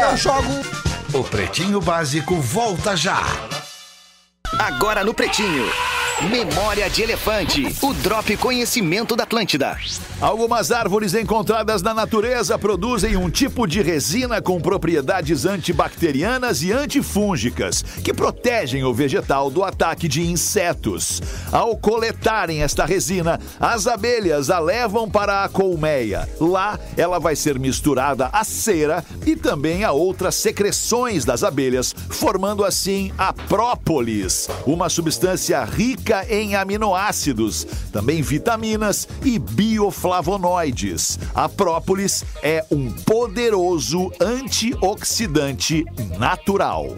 [0.10, 0.50] eu jogo
[1.14, 3.22] O Pretinho Básico volta já.
[4.58, 5.70] Agora no Pretinho.
[6.30, 7.76] Memória de Elefante.
[7.82, 9.76] O Drop Conhecimento da Atlântida.
[10.22, 17.82] Algumas árvores encontradas na natureza produzem um tipo de resina com propriedades antibacterianas e antifúngicas
[17.82, 21.24] que protegem o vegetal do ataque de insetos.
[21.52, 26.30] Ao coletarem esta resina, as abelhas a levam para a colmeia.
[26.40, 32.64] Lá, ela vai ser misturada à cera e também a outras secreções das abelhas, formando
[32.64, 35.64] assim a própolis, uma substância
[36.12, 41.18] rica em aminoácidos, também vitaminas e bioflavonoides.
[41.34, 45.86] A própolis é um poderoso antioxidante
[46.20, 46.94] natural.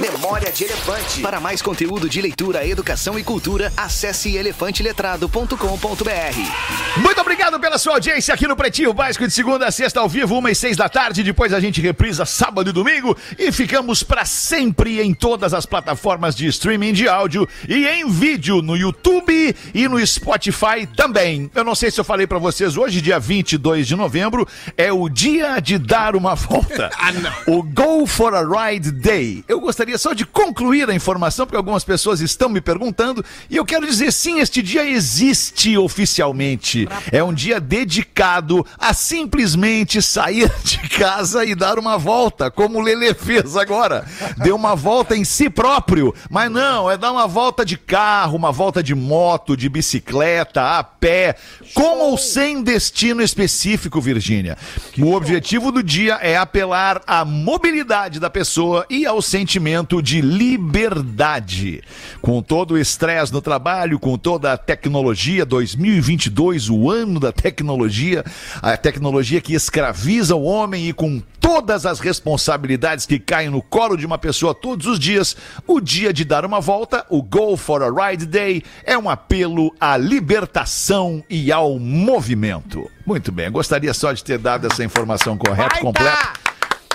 [0.00, 1.20] Memória de Elefante.
[1.20, 7.00] Para mais conteúdo de leitura, educação e cultura, acesse elefanteletrado.com.br.
[7.00, 10.36] Muito obrigado pela sua audiência aqui no Pretinho Básico de segunda a sexta ao vivo,
[10.36, 11.22] uma e seis da tarde.
[11.22, 16.34] Depois a gente reprisa sábado e domingo e ficamos para sempre em todas as plataformas
[16.34, 21.48] de streaming de áudio e em vídeo no YouTube e no Spotify também.
[21.54, 25.08] Eu não sei se eu falei para vocês hoje, dia 22 de novembro, é o
[25.08, 26.90] dia de dar uma volta.
[26.98, 27.58] ah, não.
[27.58, 29.44] O Go for a Ride Day.
[29.46, 33.64] Eu gostaria só de concluir a informação porque algumas pessoas estão me perguntando e eu
[33.64, 36.88] quero dizer sim, este dia existe oficialmente.
[37.12, 42.82] É um dia dedicado a simplesmente sair de casa e dar uma volta, como o
[42.82, 44.04] Lele fez agora.
[44.38, 48.50] Deu uma volta em si próprio, mas não, é dar uma volta de carro, uma
[48.50, 51.36] volta de moto, de bicicleta, a pé,
[51.74, 54.56] com ou sem destino específico, Virgínia.
[54.98, 61.82] O objetivo do dia é apelar à mobilidade da pessoa e ao sentimento de liberdade.
[62.22, 68.24] Com todo o estresse no trabalho, com toda a tecnologia, 2022, o ano da tecnologia,
[68.62, 73.96] a tecnologia que escraviza o homem e com todas as responsabilidades que caem no colo
[73.96, 75.36] de uma pessoa todos os dias,
[75.66, 79.74] o dia de dar uma volta, o Go for a Ride Day, é um apelo
[79.80, 82.90] à libertação e ao movimento.
[83.06, 86.45] Muito bem, gostaria só de ter dado essa informação correta, completa.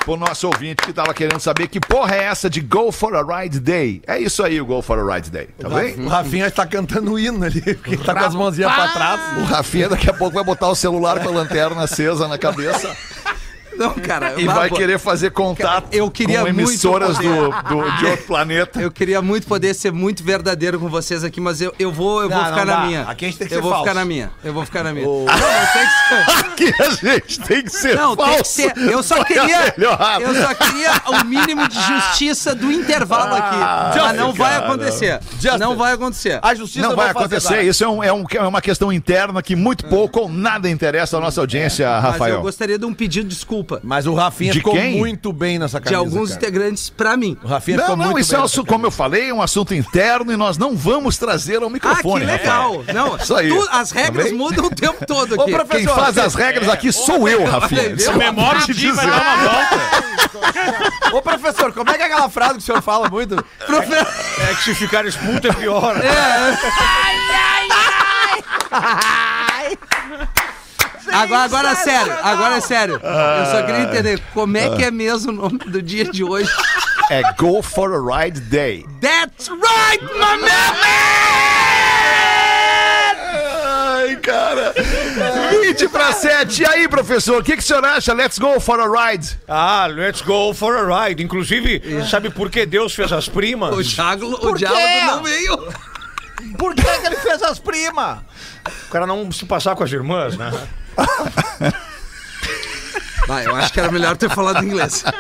[0.04, 3.42] Pro nosso ouvinte que estava querendo saber que porra é essa de Go for a
[3.42, 4.02] Ride Day.
[4.08, 5.94] É isso aí, o Go for a Ride Day, tá bem?
[6.00, 9.38] O Rafinha está cantando o hino ali, porque tá com as mãozinhas pra trás.
[9.38, 12.96] O Rafinha daqui a pouco vai botar o celular com a lanterna acesa na cabeça
[13.78, 14.34] Não, cara.
[14.40, 17.30] e vai querer fazer contato eu queria com emissoras muito
[17.68, 18.82] do, do- de outro planeta.
[18.82, 22.30] Eu queria muito poder ser muito verdadeiro com vocês aqui, mas eu, eu vou, eu
[22.30, 22.86] vou Não, ficar não na dá.
[22.86, 23.02] minha.
[23.04, 23.86] Aqui a gente tem que eu ser vou falso.
[23.86, 24.32] ficar na minha.
[24.44, 25.06] Eu vou ficar na minha.
[25.06, 26.32] Não, mas tem que ser.
[26.72, 28.52] Aqui a gente tem que ser Não, tem que falso.
[28.52, 28.78] ser.
[28.78, 29.74] Eu só Foi queria.
[29.78, 34.00] Eu só queria o mínimo de justiça do intervalo aqui.
[34.00, 35.20] Mas não vai acontecer.
[35.60, 36.40] Não vai acontecer.
[36.42, 37.50] A justiça Não vai fazer acontecer.
[37.56, 37.64] nada.
[37.64, 41.18] Isso é, um- é um- é uma questão interna que muito pouco ou nada interessa
[41.18, 42.42] à nossa audiência, Mas eu Rafael.
[42.42, 44.98] gostaria de um pedido de desculpa Mas o Rafinha De ficou quem?
[44.98, 46.42] muito bem nessa de camisa, alguns cara.
[46.42, 47.38] integrantes pra mim.
[47.44, 49.30] O Rafinha Não, ficou não, muito isso é, bem um nessa assunto, como eu falei,
[49.30, 52.26] é um assunto interno e nós não vamos trazer ao Ah, microfone.
[52.26, 52.80] que Rafael.
[52.80, 52.84] legal.
[52.94, 53.50] Não, Isso aí.
[53.50, 54.38] tu- as regras Também?
[54.40, 55.52] mudam o tempo todo Ô, aqui.
[55.52, 57.82] professor, Quem faz as regras aqui sou eu, Rafinha.
[57.82, 58.12] Olha, Isso viu?
[58.14, 59.18] eu Memória te de vai dizer.
[59.18, 59.78] dar uma volta.
[61.18, 63.36] Ô, professor, como é que é aquela frase que o senhor fala muito?
[63.36, 65.96] É que se ficar expulso é pior.
[71.12, 72.96] Agora, agora é sério, agora é sério.
[72.96, 76.50] Eu só queria entender como é que é mesmo o nome do dia de hoje.
[77.10, 78.86] É Go for a Ride Day.
[79.02, 80.72] That's right, my man!
[84.04, 84.74] Ai, cara.
[85.62, 86.62] 20 para 7.
[86.62, 88.14] E aí, professor, o que, que o senhor acha?
[88.14, 89.38] Let's go for a ride.
[89.48, 91.22] Ah, let's go for a ride.
[91.22, 93.76] Inclusive, sabe por que Deus fez as primas?
[93.76, 95.68] O diálogo, o diálogo não veio.
[96.58, 98.20] Por que, que ele fez as primas?
[98.88, 100.52] O cara não se passar com as irmãs, né?
[103.30, 105.04] Ah, eu acho que era melhor ter falado inglês.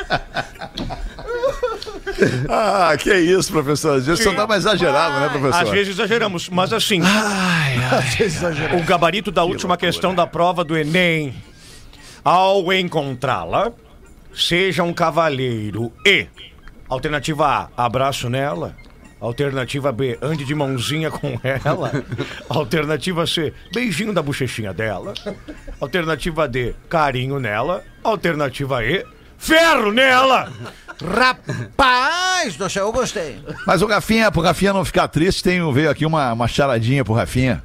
[2.49, 3.97] Ah, que isso, professor.
[3.97, 5.63] Às vezes o senhor tá mais exagerado, né, professor?
[5.63, 7.01] Às vezes exageramos, mas assim.
[8.79, 11.33] O gabarito da última questão da prova do Enem.
[12.23, 13.71] Ao encontrá-la,
[14.35, 16.27] seja um cavalheiro e.
[16.87, 18.75] Alternativa A, abraço nela.
[19.21, 21.91] Alternativa B, ande de mãozinha com ela.
[22.49, 25.13] Alternativa C, beijinho da bochechinha dela.
[25.79, 27.83] Alternativa D, carinho nela.
[28.03, 29.05] Alternativa E,
[29.37, 30.51] ferro nela.
[31.03, 33.39] Rapaz do céu, eu gostei.
[33.67, 37.13] Mas o Rafinha, pro Rafinha não ficar triste, tem, veio aqui uma, uma charadinha pro
[37.13, 37.61] Rafinha.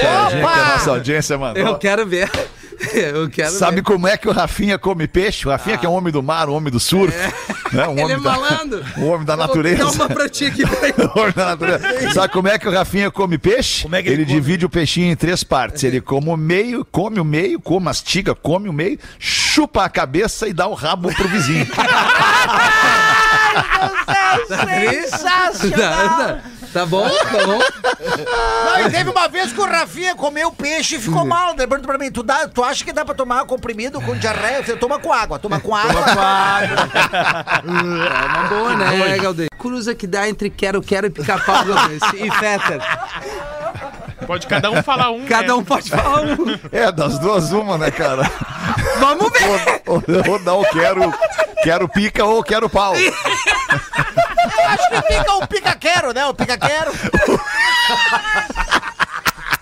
[0.00, 1.60] Charadinha que a nossa audiência mandou.
[1.60, 2.30] Eu quero ver.
[2.94, 3.82] Eu quero Sabe ver.
[3.82, 5.46] como é que o Rafinha come peixe?
[5.46, 7.14] O Rafinha que é um homem do mar, um homem do surf.
[7.70, 7.86] Né?
[7.86, 8.84] Um Ele é homem da- malandro.
[8.96, 9.84] um homem da natureza.
[9.84, 10.62] dar uma pra ti aqui.
[10.64, 12.12] Um homem da natureza.
[12.14, 13.82] Sabe como é que o Rafinha come peixe?
[13.82, 14.40] Como é que ele ele come?
[14.40, 15.84] divide o peixinho em três partes.
[15.84, 20.48] Ele come o meio, come o meio, come, mastiga, come o meio, chupa a cabeça
[20.48, 21.66] e dá o rabo pro vizinho.
[24.48, 26.38] Sensacional!
[26.72, 27.08] Tá bom?
[27.08, 27.58] Tá bom?
[28.64, 31.54] Não, e teve uma vez que o Rafinha comeu peixe e ficou mal.
[31.56, 34.62] Lembrando pra mim, tu, dá, tu acha que dá pra tomar comprimido com diarreia?
[34.62, 36.04] Você toma com água, toma com água.
[37.68, 39.48] É uma boa, né, Galdês?
[39.58, 41.64] Cruza que dá entre quero, quero e pica-pau.
[42.14, 42.80] E Fetter.
[44.28, 45.24] Pode cada um falar um.
[45.24, 45.54] Cada né?
[45.54, 46.58] um pode falar um.
[46.70, 48.30] É, das duas uma, né, cara?
[49.00, 49.82] Vamos ver.
[49.86, 51.14] Ou, ou não, quero,
[51.62, 52.94] quero pica ou quero pau.
[52.94, 53.10] Eu
[54.68, 56.26] acho que fica o pica-quero, né?
[56.26, 56.92] O pica-quero.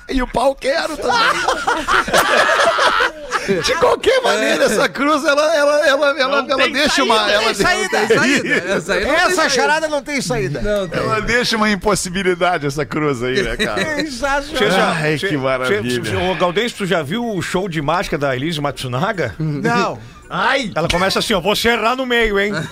[0.08, 1.16] E o pau quero também.
[3.62, 7.22] De qualquer maneira, essa cruz, ela, ela, ela, ela, Não ela deixa saída, uma.
[7.22, 8.06] não Ela, tem saída.
[8.06, 8.54] Tem saída.
[8.54, 9.50] Essa aí Essa saída.
[9.50, 10.60] charada não tem saída.
[10.60, 10.98] Não, tem.
[10.98, 13.84] ela deixa uma impossibilidade, essa cruz aí, né, cara?
[14.02, 14.94] Sensacional.
[14.96, 16.18] Ai, que maravilha.
[16.30, 19.34] Ô, Gaudense, tu já viu o show de mágica da Elise Matsunaga?
[19.38, 19.98] Não.
[20.28, 20.72] Ai!
[20.74, 22.52] Ela começa assim, ó, vou serrar no meio, hein?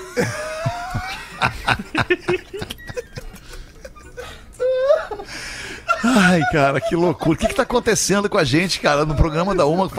[6.16, 7.35] Ai, cara, que loucura.
[7.35, 9.05] O que, que tá acontecendo com a gente, cara?
[9.05, 9.90] No programa da Uma,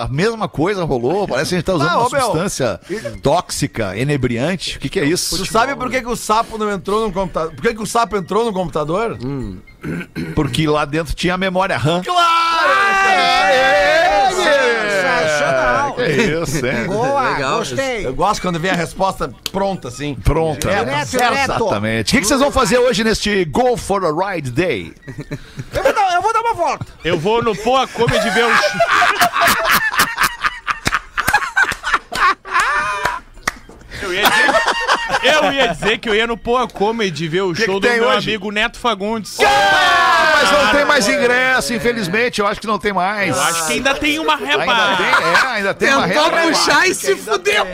[0.00, 1.26] a mesma coisa rolou.
[1.26, 2.20] Parece que a gente tá usando Ah, uma meu.
[2.20, 2.80] substância
[3.22, 4.76] tóxica, enebriante.
[4.76, 5.36] O que, que é isso?
[5.36, 7.52] Tu sabe por que, que o sapo não entrou no computador?
[7.54, 9.18] Por que, que o sapo entrou no computador?
[10.34, 12.02] Porque lá dentro tinha a memória RAM.
[12.02, 12.33] Sensacional.
[16.06, 16.86] Que isso, hein?
[16.88, 17.58] Boa, Legal.
[17.58, 18.06] gostei.
[18.06, 20.14] Eu gosto quando vem a resposta pronta, assim.
[20.14, 20.68] Pronta.
[20.68, 21.34] Direto, direto.
[21.34, 22.08] Exatamente.
[22.12, 24.92] O que, que vocês vão fazer hoje neste Go for a Ride Day?
[25.72, 26.86] Eu vou dar, eu vou dar uma volta.
[27.04, 28.54] Eu vou no Poa Comedy ver o.
[28.54, 28.76] sh-
[34.02, 37.80] Eu ia, dizer, eu ia dizer que eu ia no Poa Comedy ver o show
[37.80, 38.28] que do meu hoje?
[38.30, 39.38] amigo Neto Fagundes.
[40.52, 42.40] Mas não tem mais ingresso, infelizmente.
[42.40, 43.36] Eu acho que não tem mais.
[43.36, 44.96] Eu acho que ainda tem uma Ainda reba.
[44.96, 46.48] tem, é, ainda tem uma Tentou reta.
[46.48, 47.66] puxar e se fudeu.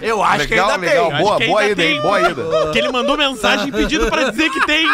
[0.00, 1.12] Eu acho Legal, que ainda legal.
[1.12, 1.92] Acho Boa, boa ainda ida, hein?
[1.94, 2.02] tem.
[2.02, 2.42] Boa ida.
[2.72, 4.86] Que ele mandou mensagem pedindo pra dizer que tem.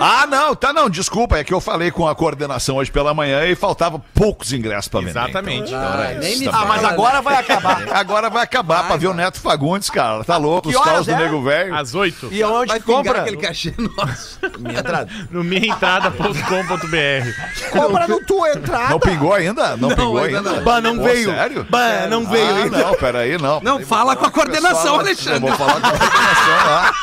[0.00, 3.44] Ah, não, tá não, desculpa, é que eu falei com a coordenação hoje pela manhã
[3.44, 5.10] e faltava poucos ingressos pra vender.
[5.10, 5.68] Exatamente.
[5.74, 6.60] Então, nem isso me também.
[6.62, 7.76] Ah, mas agora vai acabar.
[7.96, 10.22] Agora vai acabar pra ver o Neto Fagundes, cara.
[10.24, 11.16] Tá louco, os Que horas caos do é?
[11.16, 11.74] Nego Velho.
[11.74, 12.28] Às oito.
[12.30, 13.20] E onde Vai compra?
[13.20, 14.38] aquele cachê nosso.
[14.58, 15.08] Minha entrada.
[15.30, 17.70] No minhaentrada.com.br.
[17.70, 18.90] Compra no tua entrada.
[18.90, 19.76] Não pingou ainda?
[19.76, 20.52] Não, pingou ainda ainda?
[20.52, 20.64] não.
[20.64, 21.30] Bah, não Pô, veio.
[21.30, 21.66] Sério?
[21.68, 22.78] Bah, não veio Ah, ainda.
[22.78, 23.60] não, peraí, não.
[23.60, 25.40] Não, fala com a coordenação, Eu Alexandre.
[25.40, 26.94] vou falar com a coordenação lá.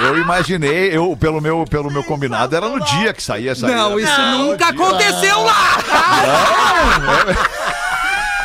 [0.00, 3.98] Eu imaginei, eu, pelo, meu, pelo meu combinado, era no dia que saía essa Não,
[3.98, 5.76] isso nunca aconteceu lá.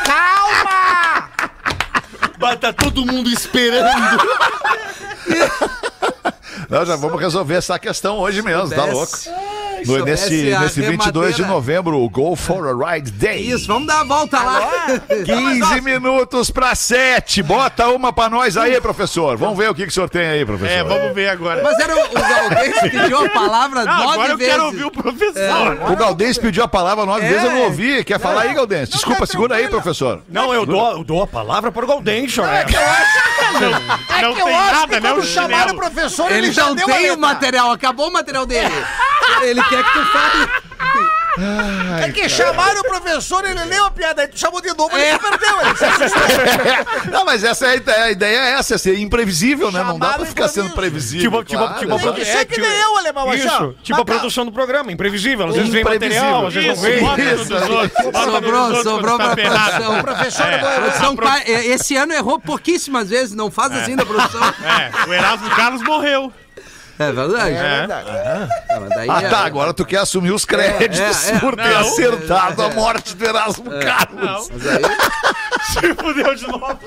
[0.04, 1.30] Calma!
[2.39, 4.23] Bah, tá todo mundo esperando.
[6.69, 9.15] Nós já vamos resolver essa questão hoje mesmo, tá louco?
[9.85, 13.51] No, nesse, a nesse 22 de novembro, o Go for a Ride Day.
[13.51, 14.69] Isso, vamos dar a volta lá.
[15.25, 17.43] 15 minutos para 7.
[17.43, 19.37] Bota uma pra nós aí, professor.
[19.37, 20.73] Vamos ver o que, que o senhor tem aí, professor.
[20.73, 21.61] É, vamos ver agora.
[21.63, 24.53] Mas era o, o Galdês que pediu a palavra Não, nove agora eu vezes.
[24.53, 25.91] quero ouvir o professor.
[25.91, 27.29] O Galdense pediu a palavra nove É.
[27.29, 28.03] vezes, eu não ouvi.
[28.03, 28.91] Quer falar aí, Galdense?
[28.93, 30.21] Desculpa, segura aí, professor.
[30.29, 32.63] Não, eu dou, eu dou a palavra para o Gaudense, É né?
[32.65, 35.09] que eu acho, Não, é não que eu tem acho nada, que né?
[35.09, 38.45] quando chamaram o professor, ele, Ele já não deu tem o material, acabou o material
[38.45, 38.73] dele.
[39.41, 40.63] Ele quer que tu fale.
[42.05, 45.01] É que chamaram o professor, ele leu a piada, aí tu chamou de novo, ele
[45.03, 45.13] É.
[45.13, 45.62] se perdeu.
[45.62, 46.21] Ele se assustou.
[47.12, 49.83] Não, mas essa é a ideia, a ideia é essa, é ser imprevisível, né?
[49.83, 51.23] Não dá pra ficar sendo previsível.
[51.31, 51.79] Tipo, tipo, claro.
[51.79, 53.47] tipo, que produ- ser que nem eu, alemão, assim.
[53.47, 55.47] Isso, tipo a Mas, produção do programa, imprevisível.
[55.47, 56.67] Às vezes vem material, às vezes
[57.01, 57.38] não vem.
[58.13, 59.71] Sobrou, sobrou tá pra ferrado.
[59.71, 59.99] produção.
[59.99, 60.55] O professor É.
[60.55, 64.41] é qua- esse ano errou pouquíssimas vezes, não faz assim da produção.
[64.63, 66.31] É, o Erasmo Carlos morreu.
[67.09, 67.55] É verdade.
[67.55, 68.09] É verdade.
[68.09, 69.39] Ah, daí Ah, é- tá.
[69.45, 71.39] Agora tu quer assumir os créditos é, é.
[71.41, 71.79] por ter Não.
[71.79, 74.21] acertado a morte do Erasmo Carlos.
[74.23, 74.83] Não, Mas aí
[75.73, 76.79] se fudeu de novo.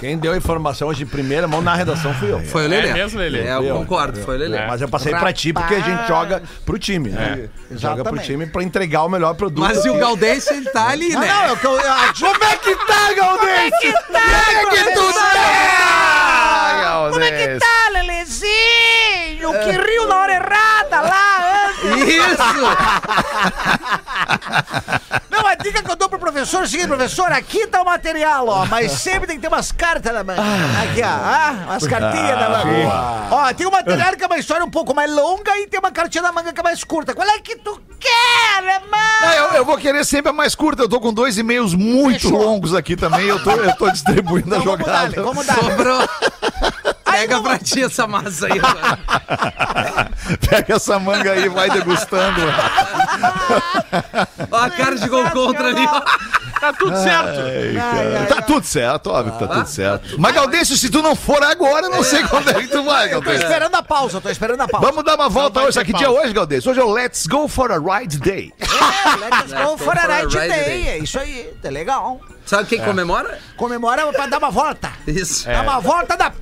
[0.00, 2.38] Quem deu a informação hoje de primeira mão na redação fui eu.
[2.44, 2.88] foi o Lelê.
[2.90, 3.40] É mesmo, Lelê?
[3.48, 4.64] É, eu concordo, foi o Lelê.
[4.66, 7.48] Mas eu passei pra ti porque a gente joga pro time, né?
[7.72, 9.64] Joga pro time pra entregar o melhor produto.
[9.64, 11.26] Mas e o Galdense, ele tá ali, Não, né?
[11.26, 11.76] não, é o que eu...
[11.78, 13.14] a- Como é que tá?
[13.18, 14.20] Como é que tá?
[17.10, 17.66] Como é que tá,
[19.52, 19.82] Lelezinho?
[19.82, 22.08] Que riu na hora errada lá antes.
[22.08, 22.42] Isso!
[25.30, 27.84] Não, mas dica que eu dou pro professor é o seguinte, professor, aqui tá o
[27.84, 30.40] material, ó, mas sempre tem que ter umas cartas na manga.
[30.82, 33.28] Aqui, ó, ah, umas cartinhas na manga.
[33.30, 35.90] Ó, tem um material que é uma história um pouco mais longa e tem uma
[35.92, 37.14] cartinha na manga que é mais curta.
[37.14, 38.98] Qual é que tu quer, irmão?
[39.22, 40.82] Ah, eu, eu vou querer sempre a mais curta.
[40.82, 42.42] Eu tô com dois e-mails muito Fechou.
[42.42, 43.26] longos aqui também.
[43.26, 45.08] Eu tô, eu tô distribuindo a Então vamos jogada.
[45.16, 45.54] dar, vamos dar.
[45.56, 46.08] Sobrou.
[47.10, 48.60] Pega pra ti essa massa aí.
[50.48, 52.40] Pega essa manga aí e vai degustando.
[54.50, 55.86] Ó a cara de gol contra ali.
[55.86, 56.02] ó.
[56.58, 57.40] Tá tudo certo.
[57.40, 58.26] Ai, cara.
[58.26, 60.16] tá tudo certo, óbvio, tá tudo certo.
[60.18, 63.06] Mas, Galdêncio, se tu não for agora, eu não sei quando é que tu vai,
[63.06, 63.46] Eu tô Galdêncio.
[63.46, 64.86] esperando a pausa, tô esperando a pausa.
[64.86, 65.84] Vamos dar uma volta hoje.
[65.84, 66.70] Que dia é hoje, Galdêncio?
[66.72, 68.52] Hoje é o Let's Go for a Ride Day.
[68.58, 70.88] É, let's go for a ride day.
[70.88, 72.20] É isso aí, tá legal.
[72.48, 73.38] Sabe quem comemora?
[73.58, 74.90] Comemora pra dar uma volta.
[75.06, 75.44] Isso.
[75.44, 76.32] Dar uma volta da...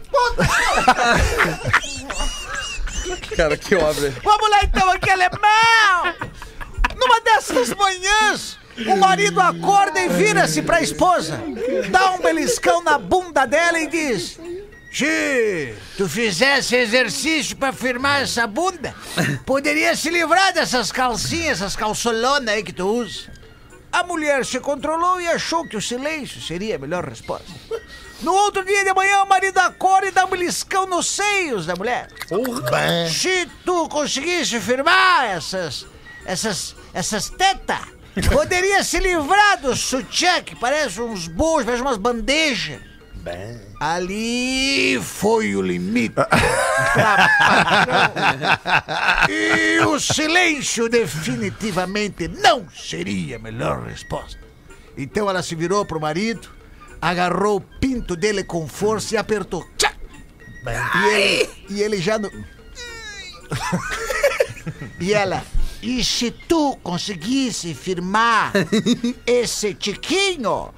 [3.36, 4.14] Cara, que obra.
[4.22, 6.14] Vamos lá então aqui, alemão!
[6.96, 11.40] Numa dessas manhãs, o marido acorda e vira-se pra esposa,
[11.90, 14.38] dá um beliscão na bunda dela e diz:
[14.92, 18.94] Xi, tu fizesse exercício pra firmar essa bunda,
[19.44, 23.34] poderia se livrar dessas calcinhas, essas calçolonas aí que tu usa.
[23.96, 27.50] A mulher se controlou e achou que o silêncio seria a melhor resposta.
[28.20, 31.74] No outro dia de manhã, o marido acorda e dá um beliscão nos seios da
[31.74, 32.08] mulher.
[33.08, 35.86] Se tu conseguisse firmar essas.
[36.26, 36.76] essas.
[36.92, 37.86] essas tetas,
[38.30, 42.82] poderia se livrar do sutiã que parece uns bolos, parece umas bandejas.
[43.78, 46.14] Ali foi o limite.
[49.28, 54.40] E o silêncio definitivamente não seria a melhor resposta.
[54.96, 56.48] Então ela se virou pro marido,
[57.02, 59.66] agarrou o pinto dele com força e apertou.
[59.76, 59.92] Tchá!
[60.94, 62.30] E ele, e ele já no.
[64.98, 65.44] e ela.
[65.82, 68.52] E se tu conseguisse firmar
[69.26, 70.72] esse tiquinho,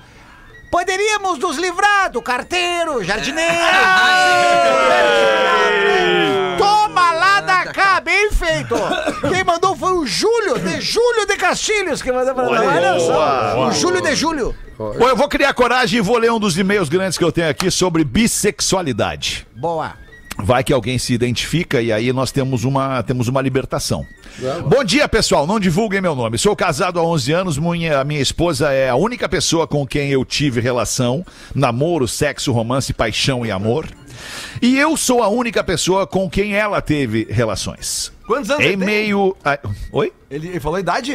[0.71, 3.53] poderíamos nos livrar do carteiro, jardineiro.
[6.59, 8.75] Toma lá da cá, bem feito!
[9.33, 12.61] Quem mandou foi o Júlio, de Júlio de Castilhos, que mandou pra nós.
[12.61, 14.55] Olha só, o Júlio de Júlio.
[14.77, 17.49] Bom, eu vou criar coragem e vou ler um dos e-mails grandes que eu tenho
[17.49, 19.47] aqui sobre bissexualidade.
[19.57, 19.95] Boa.
[20.41, 24.07] Vai que alguém se identifica e aí nós temos uma, temos uma libertação.
[24.69, 25.47] Bom dia, pessoal.
[25.47, 26.39] Não divulguem meu nome.
[26.39, 27.59] Sou casado há 11 anos.
[27.59, 32.53] Minha, a minha esposa é a única pessoa com quem eu tive relação, namoro, sexo,
[32.53, 33.89] romance, paixão e amor.
[34.63, 38.13] E eu sou a única pessoa com quem ela teve relações.
[38.27, 39.37] Quantos anos Em ele meio.
[39.45, 39.59] a-
[39.93, 40.13] Oi?
[40.31, 41.13] Ele, ele falou a idade?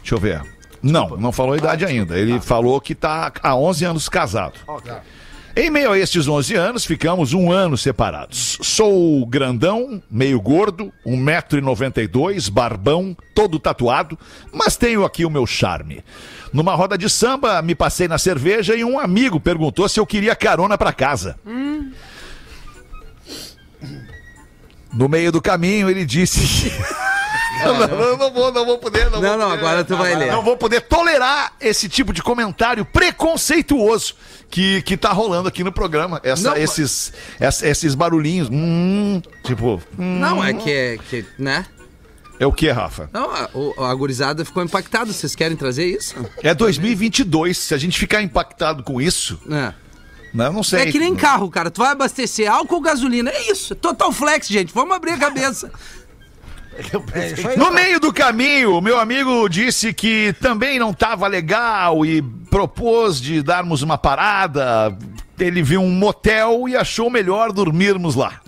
[0.00, 0.42] Deixa eu ver.
[0.82, 2.16] Não, não falou a idade ainda.
[2.18, 4.54] Ele falou que tá há 11 anos casado.
[5.56, 8.56] Em meio a estes 11 anos, ficamos um ano separados.
[8.62, 14.16] Sou grandão, meio gordo, 1,92m, barbão, todo tatuado,
[14.52, 16.04] mas tenho aqui o meu charme.
[16.52, 20.36] Numa roda de samba, me passei na cerveja e um amigo perguntou se eu queria
[20.36, 21.36] carona pra casa.
[24.92, 26.72] No meio do caminho, ele disse.
[27.64, 29.10] Não, não, não vou, não vou poder.
[29.10, 29.58] Não, Não, vou não, poder.
[29.58, 30.32] agora tu vai ler.
[30.32, 34.14] Não vou poder tolerar esse tipo de comentário preconceituoso
[34.50, 36.20] que, que tá rolando aqui no programa.
[36.24, 38.48] Essa, Não, esses, essa- esses barulhinhos.
[38.50, 41.64] Hum, tipo, hum, Não, é que, é que, né?
[42.38, 43.08] é o que, Rafa?
[43.12, 45.12] Não, a, o- a gurizada ficou impactada.
[45.12, 46.14] Vocês querem trazer isso?
[46.42, 47.56] É 2022.
[47.58, 49.74] Se a gente ficar impactado com isso, É.
[50.32, 50.80] né, eu não sei.
[50.80, 51.70] É que nem carro, cara.
[51.70, 53.30] Tu vai abastecer álcool ou gasolina.
[53.30, 53.74] É isso.
[53.74, 54.72] Total flex, gente.
[54.72, 55.70] Vamos abrir a cabeça.
[57.12, 57.56] É aí.
[57.56, 63.20] No meio do caminho, o meu amigo disse que também não estava legal e propôs
[63.20, 64.96] de darmos uma parada.
[65.38, 68.40] Ele viu um motel e achou melhor dormirmos lá.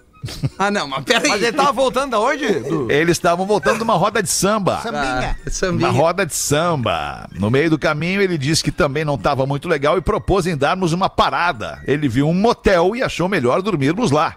[0.58, 1.28] Ah, não, mas peraí.
[1.28, 2.46] Mas ele tava voltando da onde?
[2.60, 4.80] Do- Eles estavam voltando de uma roda de samba.
[4.82, 5.36] Sambinha.
[5.46, 5.88] Ah, sambinha.
[5.90, 7.28] Uma roda de samba.
[7.32, 10.56] No meio do caminho, ele disse que também não estava muito legal e propôs em
[10.56, 11.80] darmos uma parada.
[11.86, 14.36] Ele viu um motel e achou melhor dormirmos lá.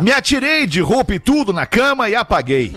[0.00, 2.74] Me atirei de roupa e tudo na cama e apaguei.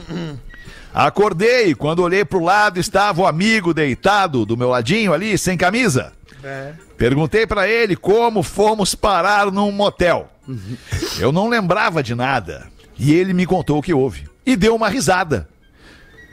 [0.94, 6.12] Acordei quando olhei pro lado estava o amigo deitado do meu ladinho ali, sem camisa.
[7.04, 10.32] Perguntei pra ele como fomos parar num motel.
[11.20, 12.72] Eu não lembrava de nada.
[12.98, 14.26] E ele me contou o que houve.
[14.46, 15.50] E deu uma risada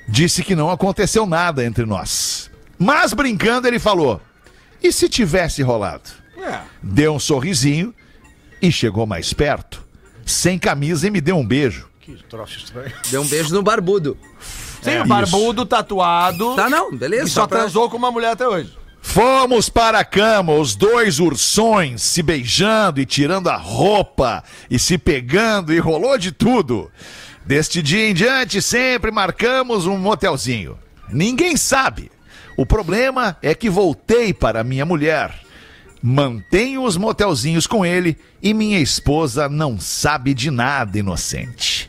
[0.06, 2.50] disse que não aconteceu nada entre nós.
[2.78, 4.20] Mas brincando, ele falou:
[4.80, 6.08] e se tivesse rolado?
[6.80, 7.92] Deu um sorrisinho
[8.62, 9.84] e chegou mais perto,
[10.24, 11.88] sem camisa e me deu um beijo.
[13.10, 14.16] Deu um beijo no barbudo.
[14.82, 15.06] Sim, o isso.
[15.06, 16.54] barbudo tatuado.
[16.54, 16.96] Tá, não.
[16.96, 17.24] Beleza.
[17.26, 18.79] E só pra- transou com uma mulher até hoje.
[19.02, 24.98] Fomos para a cama, os dois ursões se beijando e tirando a roupa e se
[24.98, 26.90] pegando e rolou de tudo.
[27.44, 30.78] Deste dia em diante, sempre marcamos um motelzinho.
[31.08, 32.10] Ninguém sabe,
[32.56, 35.34] O problema é que voltei para minha mulher.
[36.02, 41.88] Mantenho os motelzinhos com ele e minha esposa não sabe de nada, inocente.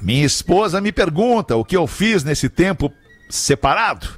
[0.00, 2.90] Minha esposa me pergunta o que eu fiz nesse tempo
[3.28, 4.08] separado.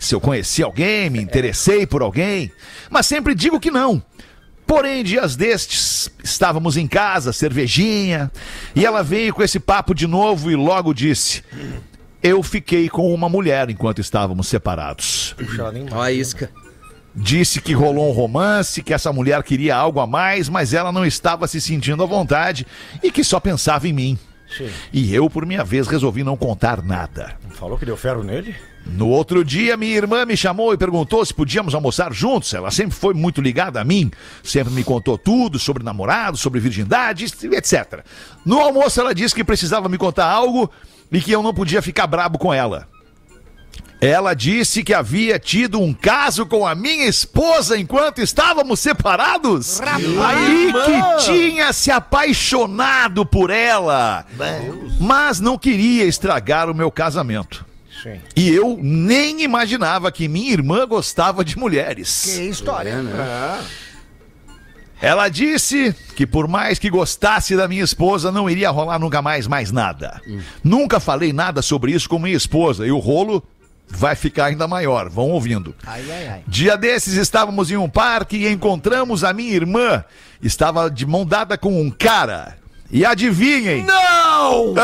[0.00, 2.50] Se eu conheci alguém, me interessei por alguém,
[2.88, 4.02] mas sempre digo que não.
[4.66, 8.30] Porém, dias destes, estávamos em casa, cervejinha,
[8.74, 11.44] e ela veio com esse papo de novo e logo disse:
[12.22, 15.36] Eu fiquei com uma mulher enquanto estávamos separados.
[15.92, 16.50] Ó a isca.
[17.14, 21.04] Disse que rolou um romance, que essa mulher queria algo a mais, mas ela não
[21.04, 22.66] estava se sentindo à vontade
[23.02, 24.18] e que só pensava em mim.
[24.92, 27.36] E eu, por minha vez, resolvi não contar nada.
[27.50, 28.54] Falou que deu ferro nele?
[28.86, 32.52] No outro dia, minha irmã me chamou e perguntou se podíamos almoçar juntos.
[32.54, 34.10] Ela sempre foi muito ligada a mim,
[34.42, 38.04] sempre me contou tudo sobre namorado, sobre virgindade, etc.
[38.44, 40.70] No almoço, ela disse que precisava me contar algo
[41.12, 42.88] e que eu não podia ficar brabo com ela.
[44.00, 49.78] Ela disse que havia tido um caso com a minha esposa enquanto estávamos separados.
[50.50, 54.24] E que tinha se apaixonado por ela.
[54.98, 57.69] Mas não queria estragar o meu casamento.
[58.02, 58.20] Sim.
[58.34, 62.22] E eu nem imaginava que minha irmã gostava de mulheres.
[62.24, 62.94] Que história.
[65.00, 69.46] Ela disse que por mais que gostasse da minha esposa, não iria rolar nunca mais
[69.46, 70.20] mais nada.
[70.62, 73.42] Nunca falei nada sobre isso com minha esposa e o rolo
[73.88, 75.08] vai ficar ainda maior.
[75.08, 75.74] Vão ouvindo.
[75.86, 76.42] Ai, ai, ai.
[76.46, 80.04] Dia desses estávamos em um parque e encontramos a minha irmã.
[80.42, 82.56] Estava de mão dada com um cara.
[82.90, 83.84] E adivinhem?
[83.84, 84.74] Não!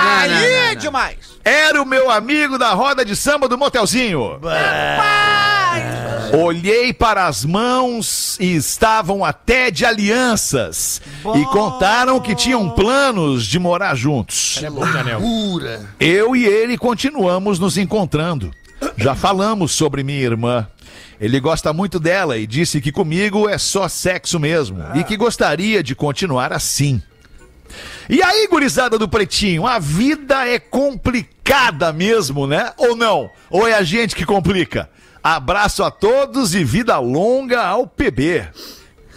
[0.00, 0.80] Aí não, é não.
[0.80, 1.29] demais.
[1.44, 4.38] Era o meu amigo da roda de samba do motelzinho.
[6.32, 11.00] Olhei para as mãos e estavam até de alianças.
[11.34, 14.60] E contaram que tinham planos de morar juntos.
[14.62, 15.20] É bom, Canel.
[15.98, 18.50] Eu e ele continuamos nos encontrando.
[18.96, 20.66] Já falamos sobre minha irmã.
[21.20, 25.82] Ele gosta muito dela e disse que comigo é só sexo mesmo e que gostaria
[25.82, 27.02] de continuar assim.
[28.12, 32.72] E aí, gurizada do Pretinho, a vida é complicada mesmo, né?
[32.76, 33.30] Ou não?
[33.48, 34.90] Ou é a gente que complica?
[35.22, 38.48] Abraço a todos e vida longa ao PB.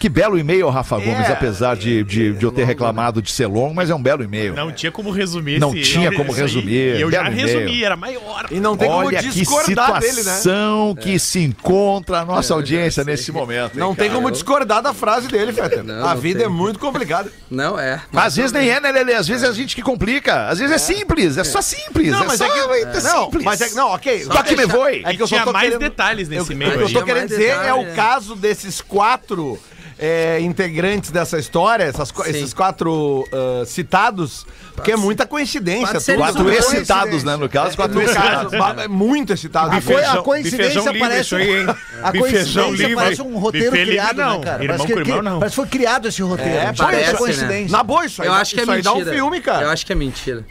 [0.03, 3.73] Que belo e-mail, Rafa Gomes, apesar de, de, de eu ter reclamado de ser longo,
[3.73, 4.53] mas é um belo e-mail.
[4.53, 6.41] Não tinha como resumir Não esse- tinha como isso aí.
[6.41, 7.85] resumir, E eu já belo resumi, e-mail.
[7.85, 8.45] era maior.
[8.51, 10.21] E não tem como Olha que discordar dele, né?
[10.23, 13.75] situação que se encontra a nossa audiência nesse momento.
[13.75, 14.19] hein, Não tem cara?
[14.19, 15.85] como discordar da frase dele, Fetter.
[15.85, 16.47] Não, A não vida tem.
[16.47, 17.31] é muito complicada.
[17.49, 18.01] Não, é.
[18.13, 19.13] Às vezes nem é, né, Lelê?
[19.13, 20.49] Às vezes é a gente que complica.
[20.49, 22.11] Às vezes é, simples, é só simples.
[22.11, 22.59] Não, é mas é que.
[22.59, 23.45] é não, simples.
[23.45, 23.75] mas é que.
[23.75, 24.25] Não, ok.
[24.25, 25.01] Só que me foi.
[25.05, 26.87] É que eu só Tinha tô mais querendo- detalhes nesse eu, e-mail O que eu
[26.87, 26.93] aí.
[26.93, 27.93] tô Tinha querendo mais dizer é o é.
[27.93, 29.57] caso desses quatro
[30.05, 32.31] é, integrantes dessa história, essas co- Sim.
[32.31, 34.45] esses quatro ah, citados,
[34.75, 36.17] porque é muita coincidência.
[36.17, 37.37] Quatro é excitados, né?
[37.37, 38.51] No caso, quatro No caso, excitados.
[38.59, 39.73] ba- é muito excitado.
[39.73, 41.67] A, coi- a coincidência bifezão livre parece isso aí, hein?
[42.03, 42.31] A Bifezão
[42.63, 42.95] coincidência livre.
[42.95, 44.39] parece um roteiro livre criado, não.
[44.39, 44.63] né, cara?
[44.63, 45.39] Irmão parece, que, com irmão, que- não.
[45.39, 46.51] parece que foi criado esse roteiro.
[46.51, 47.77] É, parece parece, coincidência.
[47.77, 49.05] Na boa, isso aí, Eu dá- acho que é isso aí mentira.
[49.05, 49.61] dá um filme, cara.
[49.65, 50.45] Eu acho que é mentira.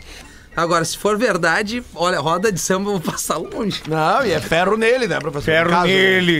[0.54, 3.82] Agora, se for verdade, olha, roda de samba eu vou passar longe.
[3.88, 5.44] Não, e é ferro nele, né, professor?
[5.46, 5.92] Ferro caso, né?
[5.94, 6.32] nele,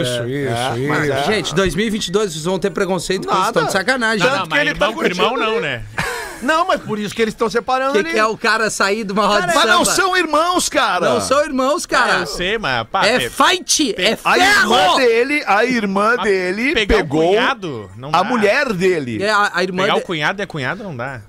[0.00, 1.12] isso, isso, mas isso.
[1.12, 1.24] é.
[1.24, 3.38] Gente, 2022 vocês vão ter preconceito com Nada.
[3.40, 4.18] eles estão de sacanagem.
[4.20, 5.82] Não, Tanto não, que mas ele tá irmão com irmão não, né?
[6.42, 8.10] Não, mas por isso que eles estão separando que, ali.
[8.12, 9.74] que é o cara sair de uma roda de Mas samba?
[9.74, 11.10] não são irmãos, cara.
[11.10, 12.16] Não são irmãos, cara.
[12.16, 14.96] Ah, eu sei, mas pá, é pe- fight, é A irmã ferro.
[14.96, 18.24] dele, a irmã mas dele pegar pegou o cunhado, não a dá.
[18.24, 19.22] mulher dele.
[19.22, 21.20] É, a, a irmã Pegar de- o cunhado é cunhado, não dá.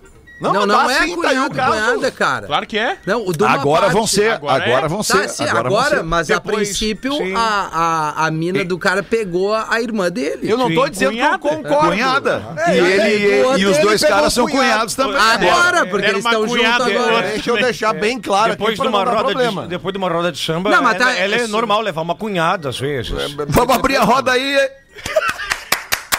[0.41, 2.47] Não, não, mas é tá cunhado, cunhada, cara.
[2.47, 2.97] Claro que é.
[3.05, 4.89] Não, Agora parte- vão ser, agora, agora é?
[4.89, 6.03] vão Tá, ser, sim, agora, agora, vão ser.
[6.03, 7.33] mas a Depois, princípio sim.
[7.35, 7.69] a,
[8.17, 10.49] a, a mina do cara pegou a irmã dele.
[10.51, 11.37] Eu não tô Sim, dizendo cunhada.
[11.39, 11.87] que eu concordo.
[11.89, 12.43] Cunhada.
[12.65, 14.67] É, e ele e, e os dois caras são cunhado.
[14.71, 15.15] cunhados também.
[15.21, 17.21] Agora, É, porque eles estão juntos agora.
[17.21, 19.97] Deixa eu deixar bem claro Depois aqui de, pra uma não roda de, depois de
[19.97, 23.11] uma roda de samba, Não, ela, tá- ela é normal levar uma cunhada às vezes.
[23.47, 24.57] Vamos abrir a roda aí.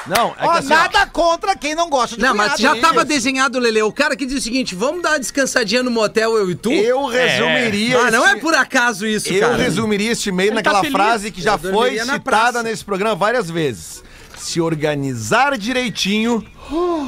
[0.07, 2.63] Não, é Ó, que assim, ó, nada contra quem não gosta de Não, mas cunhado.
[2.63, 2.81] já Isso.
[2.81, 3.83] tava desenhado, Lele.
[3.83, 6.73] O cara que diz o seguinte: vamos dar uma descansadinha no motel, eu e tu?
[6.73, 7.99] eu resumiria.
[8.01, 9.57] Ah, não é por acaso isso, Eu cara.
[9.57, 12.63] resumiria este e-mail Ele naquela tá frase que já Eu foi citada praça.
[12.63, 14.03] nesse programa várias vezes.
[14.37, 16.45] Se organizar direitinho,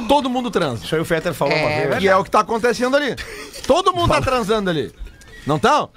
[0.07, 0.85] todo mundo transa.
[0.85, 1.97] Isso aí o Fetter falou uma vez.
[1.97, 3.13] Que é o que tá acontecendo ali.
[3.67, 4.93] Todo mundo tá transando ali.
[5.45, 5.89] Não estão?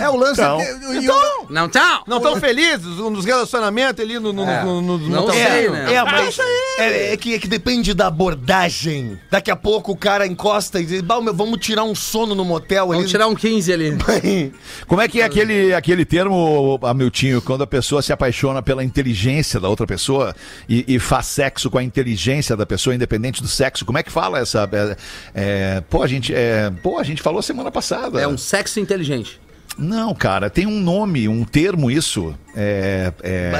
[0.00, 0.40] É o lance.
[0.40, 0.60] Então.
[0.60, 2.02] é- e- e- Então, Não tá?
[2.06, 5.92] não estão felizes nos relacionamentos ali no, no, no, no, no Não sei, né?
[5.94, 6.38] É, mas
[6.78, 9.18] é, é que, é que depende da abordagem.
[9.30, 12.44] Daqui a pouco o cara encosta e diz, "Bah, meu, vamos tirar um sono no
[12.44, 12.94] motel ali.
[12.96, 13.96] Vamos tirar um 15 ali.
[14.86, 19.60] Como é que é aquele, aquele termo, Hamiltinho, quando a pessoa se apaixona pela inteligência
[19.60, 20.34] da outra pessoa
[20.68, 23.84] e, e faz sexo com a inteligência da pessoa, independente do sexo?
[23.84, 24.68] Como é que fala essa.
[24.72, 24.96] é,
[25.34, 28.20] é, pô, a gente, é, pô, a gente falou semana passada.
[28.20, 29.40] É um sexo inteligente.
[29.76, 32.34] Não, cara, tem um nome, um termo isso.
[32.56, 33.12] É.
[33.24, 33.52] é...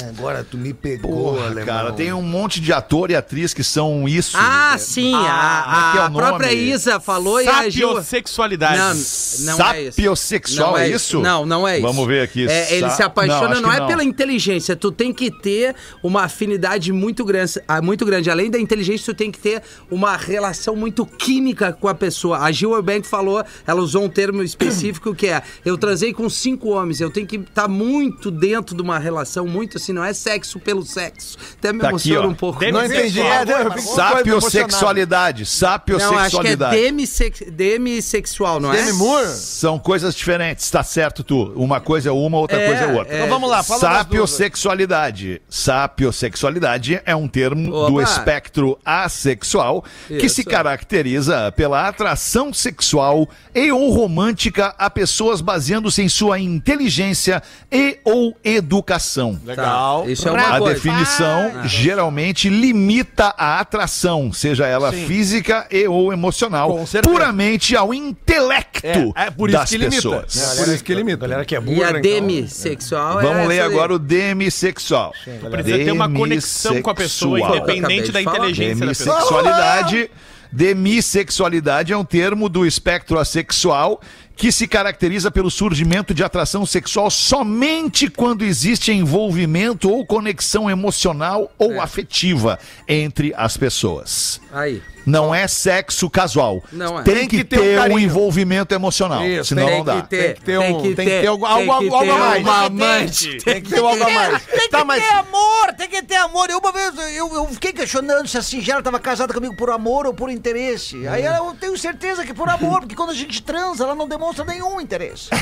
[0.00, 1.66] Ah, agora tu me pegou, Porra, alemão.
[1.66, 4.36] cara, tem um monte de ator e atriz que são isso.
[4.40, 6.16] Ah, É, sim, aqui a, é a o nome.
[6.16, 7.52] própria Isa falou e a.
[7.64, 8.78] Sapiosexualidade.
[8.78, 9.96] Não, não é isso.
[9.96, 11.20] Sapiosexual, Não é isso?
[11.20, 11.86] Não, não é isso.
[11.86, 12.48] Vamos ver aqui.
[12.48, 14.74] É, ele Sa- se apaixona, não, que é pela inteligência.
[14.74, 18.30] Tu tem que ter uma afinidade muito grande, ah, muito grande.
[18.30, 22.38] Além da inteligência, tu tem que ter uma relação muito química com a pessoa.
[22.38, 26.70] A Gil Urbank falou, ela usou um termo específico que é: eu transei com cinco
[26.70, 30.58] homens, eu tenho que estar muito dentro de uma relação, muito assim, não é sexo
[30.60, 31.36] pelo sexo.
[31.58, 32.30] Até me Tá aqui, emociona ó.
[32.30, 32.60] um pouco.
[32.60, 33.20] Deve Não entendi.
[33.20, 35.40] É, coisa Sapiosexualidade.
[35.42, 36.76] Não, acho que é Sapiosexualidade.
[36.76, 38.76] demissex, demissexual, não é?
[38.76, 39.28] Demi Moore?
[39.28, 41.52] São coisas diferentes, tá certo tu.
[41.56, 43.14] Uma coisa é uma, outra É, coisa é outra.
[43.14, 43.16] é.
[43.18, 43.80] Então vamos lá, fala.
[43.80, 45.40] Sapiosexualidade.
[45.48, 48.02] Sapiosexualidade é um termo do Opa.
[48.02, 54.88] espectro assexual que se caracteriza pela atração sexual e ou romântica a
[55.32, 59.40] pessoas baseando-se em sua inteligência e ou educação.
[59.44, 60.02] Legal.
[60.04, 60.74] Tá, Isso é uma A coisa.
[60.74, 69.26] definição geralmente limita a atração, seja ela física e ou emocional, puramente ao intelecto É,
[69.26, 69.96] é por isso das que limita.
[69.96, 70.58] pessoas.
[70.58, 71.22] É, por isso que limita.
[71.26, 72.02] Galera que é E burra, a então.
[72.02, 75.12] demissexual é Vamos ler agora o demissexual.
[75.50, 79.16] Precisa ter uma conexão com a pessoa, independente da inteligência da pessoa.
[79.16, 80.10] Demissexualidade.
[80.54, 84.02] Demissexualidade é um termo do espectro assexual
[84.36, 91.52] que se caracteriza pelo surgimento de atração sexual somente quando existe envolvimento ou conexão emocional
[91.58, 92.58] ou afetiva
[92.88, 94.40] entre as pessoas.
[94.52, 94.82] Aí.
[95.06, 96.62] Não é sexo casual.
[96.72, 97.02] Não é.
[97.02, 98.00] Tem, Tem que, que ter um ter um, carinho.
[98.00, 99.24] envolvimento emocional.
[99.24, 100.02] Isso, senão tem não dá.
[100.02, 102.10] que ter, Tem que ter um- tem que ter algo- tem algo- que algo ter
[102.10, 102.42] a mais.
[102.42, 103.38] uma amante.
[103.44, 104.42] Tem que ter algo a mais.
[104.46, 106.48] Tem que Tá, mas ter amor, tem que ter amor.
[106.50, 110.06] E uma vez eu, eu fiquei questionando se a Singela estava casada comigo por amor
[110.06, 111.06] ou por interesse.
[111.08, 114.08] Aí ela, eu tenho certeza que por amor, porque quando a gente transa, ela não
[114.08, 115.28] demonstra nenhum interesse.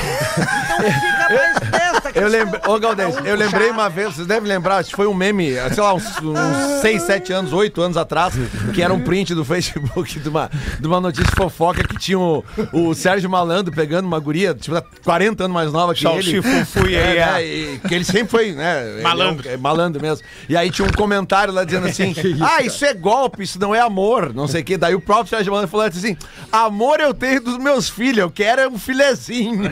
[0.71, 2.27] Então fica mais desta eu questão.
[2.29, 5.13] lembrei, ô Galdês, um eu lembrei uma vez, vocês devem lembrar, acho que foi um
[5.13, 8.33] meme, sei lá, uns, uns 6, 7 anos, 8 anos atrás,
[8.73, 10.49] que era um print do Facebook de uma,
[10.79, 15.43] de uma notícia fofoca que tinha o, o Sérgio Malandro pegando uma guria, tipo, 40
[15.43, 16.41] anos mais nova que Salsi, ele.
[16.89, 18.87] e É, né, e que ele sempre foi, né?
[18.93, 19.47] ele Malandro.
[19.49, 20.25] É, é malandro mesmo.
[20.47, 23.79] E aí tinha um comentário lá dizendo assim: Ah, isso é golpe, isso não é
[23.81, 24.77] amor, não sei o quê.
[24.77, 26.15] Daí o próprio Sérgio Malandro falou assim:
[26.51, 29.69] Amor eu tenho dos meus filhos, eu quero é um filezinho.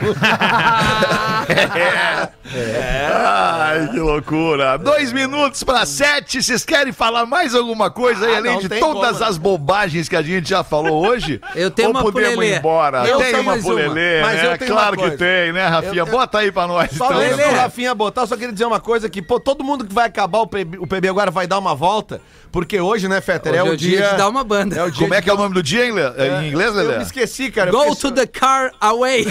[2.52, 4.76] Ai, que loucura.
[4.78, 6.42] Dois minutos para sete.
[6.42, 9.24] Vocês querem falar mais alguma coisa aí, Ah, além de todas como.
[9.24, 9.69] as bobagens
[10.08, 11.40] que a gente já falou hoje?
[11.54, 12.54] Eu tenho Ou uma podemos pulelê.
[12.54, 13.04] ir embora?
[13.06, 13.62] Eu tem uma uma.
[13.62, 14.52] pulelê, Mas né?
[14.52, 15.92] eu tenho Claro uma que tem, né, Rafinha?
[15.94, 17.18] Eu- eu- Bota aí pra nós, Só então.
[17.18, 17.48] antes né?
[17.48, 20.06] do Rafinha botar, eu só queria dizer uma coisa: que, pô, todo mundo que vai
[20.06, 22.20] acabar o PB, o PB agora vai dar uma volta,
[22.52, 24.08] porque hoje, né, Fetter, é Hoje o dia.
[24.10, 24.76] de dar uma banda.
[24.76, 26.02] É o dia Como é que é o nome do dia em, le-
[26.42, 26.96] em inglês, Eu Lelé?
[26.98, 27.70] me esqueci, cara.
[27.70, 29.26] eu Go to the car away.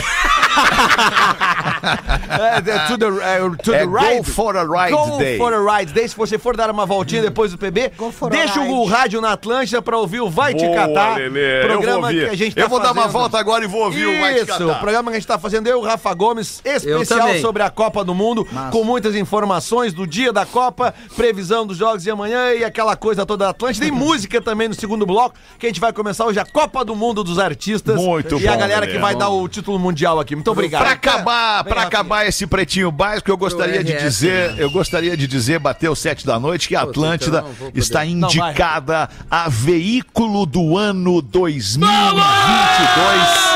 [2.30, 4.32] É, é, to the, é, to É the Go ride.
[4.32, 5.38] for a Ride Go Day.
[5.38, 6.08] for a Ride Day.
[6.08, 7.92] Se você for dar uma voltinha depois do PB,
[8.32, 8.92] deixa o ride.
[8.94, 11.18] rádio na Atlântida pra ouvir o Vai Te Boa, Catar.
[11.18, 11.58] Lelê.
[11.58, 12.26] Eu vou Programa ouvir.
[12.26, 13.12] que a gente tá Eu vou dar uma fazendo.
[13.14, 14.66] volta agora e vou ouvir o Vai Te Isso, Catar.
[14.68, 17.70] o programa que a gente tá fazendo, eu e o Rafa Gomes, especial sobre a
[17.70, 22.54] Copa do Mundo, com muitas informações do dia da Copa, previsão dos jogos de amanhã
[22.54, 23.86] e aquela coisa toda da Atlântida.
[23.86, 26.96] E música também no segundo bloco, que a gente vai começar hoje a Copa do
[26.96, 27.96] Mundo dos Artistas.
[27.96, 28.94] Muito E a bom, galera Lelê.
[28.94, 30.36] que vai dar o título mundial aqui.
[30.36, 30.82] Muito obrigado.
[30.82, 35.60] Pra acabar, pra acabar esse pretinho básico, eu gostaria de dizer, eu gostaria de dizer,
[35.60, 43.49] bateu sete da noite, que a Atlântida então está indicada a veículo do ano 2022.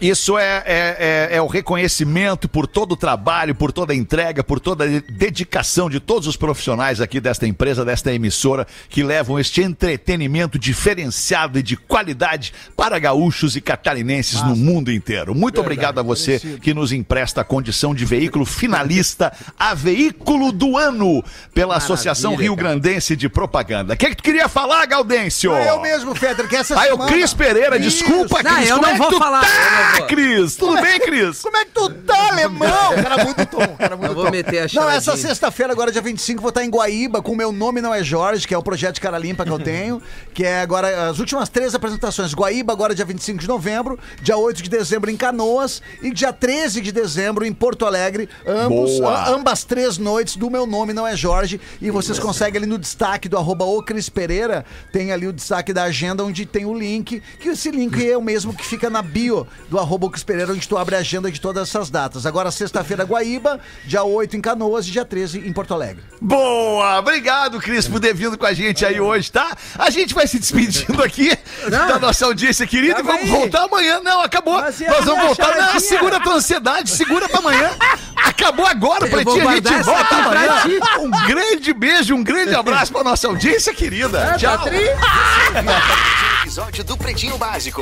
[0.00, 4.42] Isso é, é, é- é o reconhecimento por todo o trabalho, por toda a entrega,
[4.42, 9.02] por toda a de- dedicação de todos os profissionais aqui desta empresa, desta emissora, que
[9.02, 15.34] levam este entretenimento diferenciado e de qualidade para gaúchos e catarinenses no mundo inteiro.
[15.34, 20.76] Muito obrigado a você que nos empresta a condição de veículo finalista a veículo do
[20.78, 21.22] ano
[21.54, 23.94] pela Associação Rio Grandense de Propaganda.
[23.94, 25.54] O que, que tu queria falar, Gaudêncio?
[25.54, 27.10] É eu mesmo, Fetter, que essa Ah, é o semana...
[27.12, 27.98] Cris Pereira, Isso.
[28.04, 28.68] desculpa, Não, Cris.
[28.68, 30.06] eu não é que vou tu falar, eu Tá, não vou.
[30.06, 30.56] Cris?
[30.56, 31.40] Tudo bem, Cris?
[31.40, 32.94] Como é que tu tá, alemão?
[33.02, 34.30] Cara, muito tom, cara, muito Eu vou tom.
[34.30, 34.96] meter a Não, charadinha.
[34.98, 38.02] essa sexta-feira, agora dia 25, vou estar em Guaíba com o Meu Nome Não É
[38.02, 40.00] Jorge, que é o projeto de cara limpa que eu tenho,
[40.34, 42.32] que é agora as últimas três apresentações.
[42.34, 46.80] Guaíba, agora dia 25 de novembro, dia 8 de dezembro em Canoas e dia 13
[46.80, 48.28] de dezembro em Porto Alegre.
[48.46, 51.60] Ambos, a- ambas três noites do Meu Nome Não É Jorge.
[51.80, 55.72] E vocês conseguem ali no destaque do arroba o Cris Pereira, tem ali o destaque
[55.72, 59.02] da agenda onde tem o link, que esse link é o mesmo que fica na
[59.02, 62.26] bio do arroba Lucas Pereira, onde tu abre a agenda de todas essas datas.
[62.26, 66.02] Agora, sexta-feira, Guaíba, dia 8 em Canoas e dia 13 em Porto Alegre.
[66.20, 66.98] Boa!
[66.98, 69.56] Obrigado, Cris, por ter vindo com a gente aí hoje, tá?
[69.78, 71.30] A gente vai se despedindo aqui
[71.68, 73.30] da nossa audiência querida e vamos aí.
[73.30, 74.00] voltar amanhã.
[74.00, 74.60] Não, acabou.
[74.60, 75.56] Mas Nós vamos voltar.
[75.56, 77.70] Não, segura a tua ansiedade, segura pra amanhã.
[78.16, 79.48] Acabou agora, vou Pretinho.
[79.48, 80.62] A gente volta pra amanhã.
[80.62, 80.80] ti.
[81.00, 84.36] Um grande beijo, um grande abraço pra nossa audiência querida.
[84.38, 84.58] Tchau.
[86.42, 87.78] episódio do Pretinho Básico.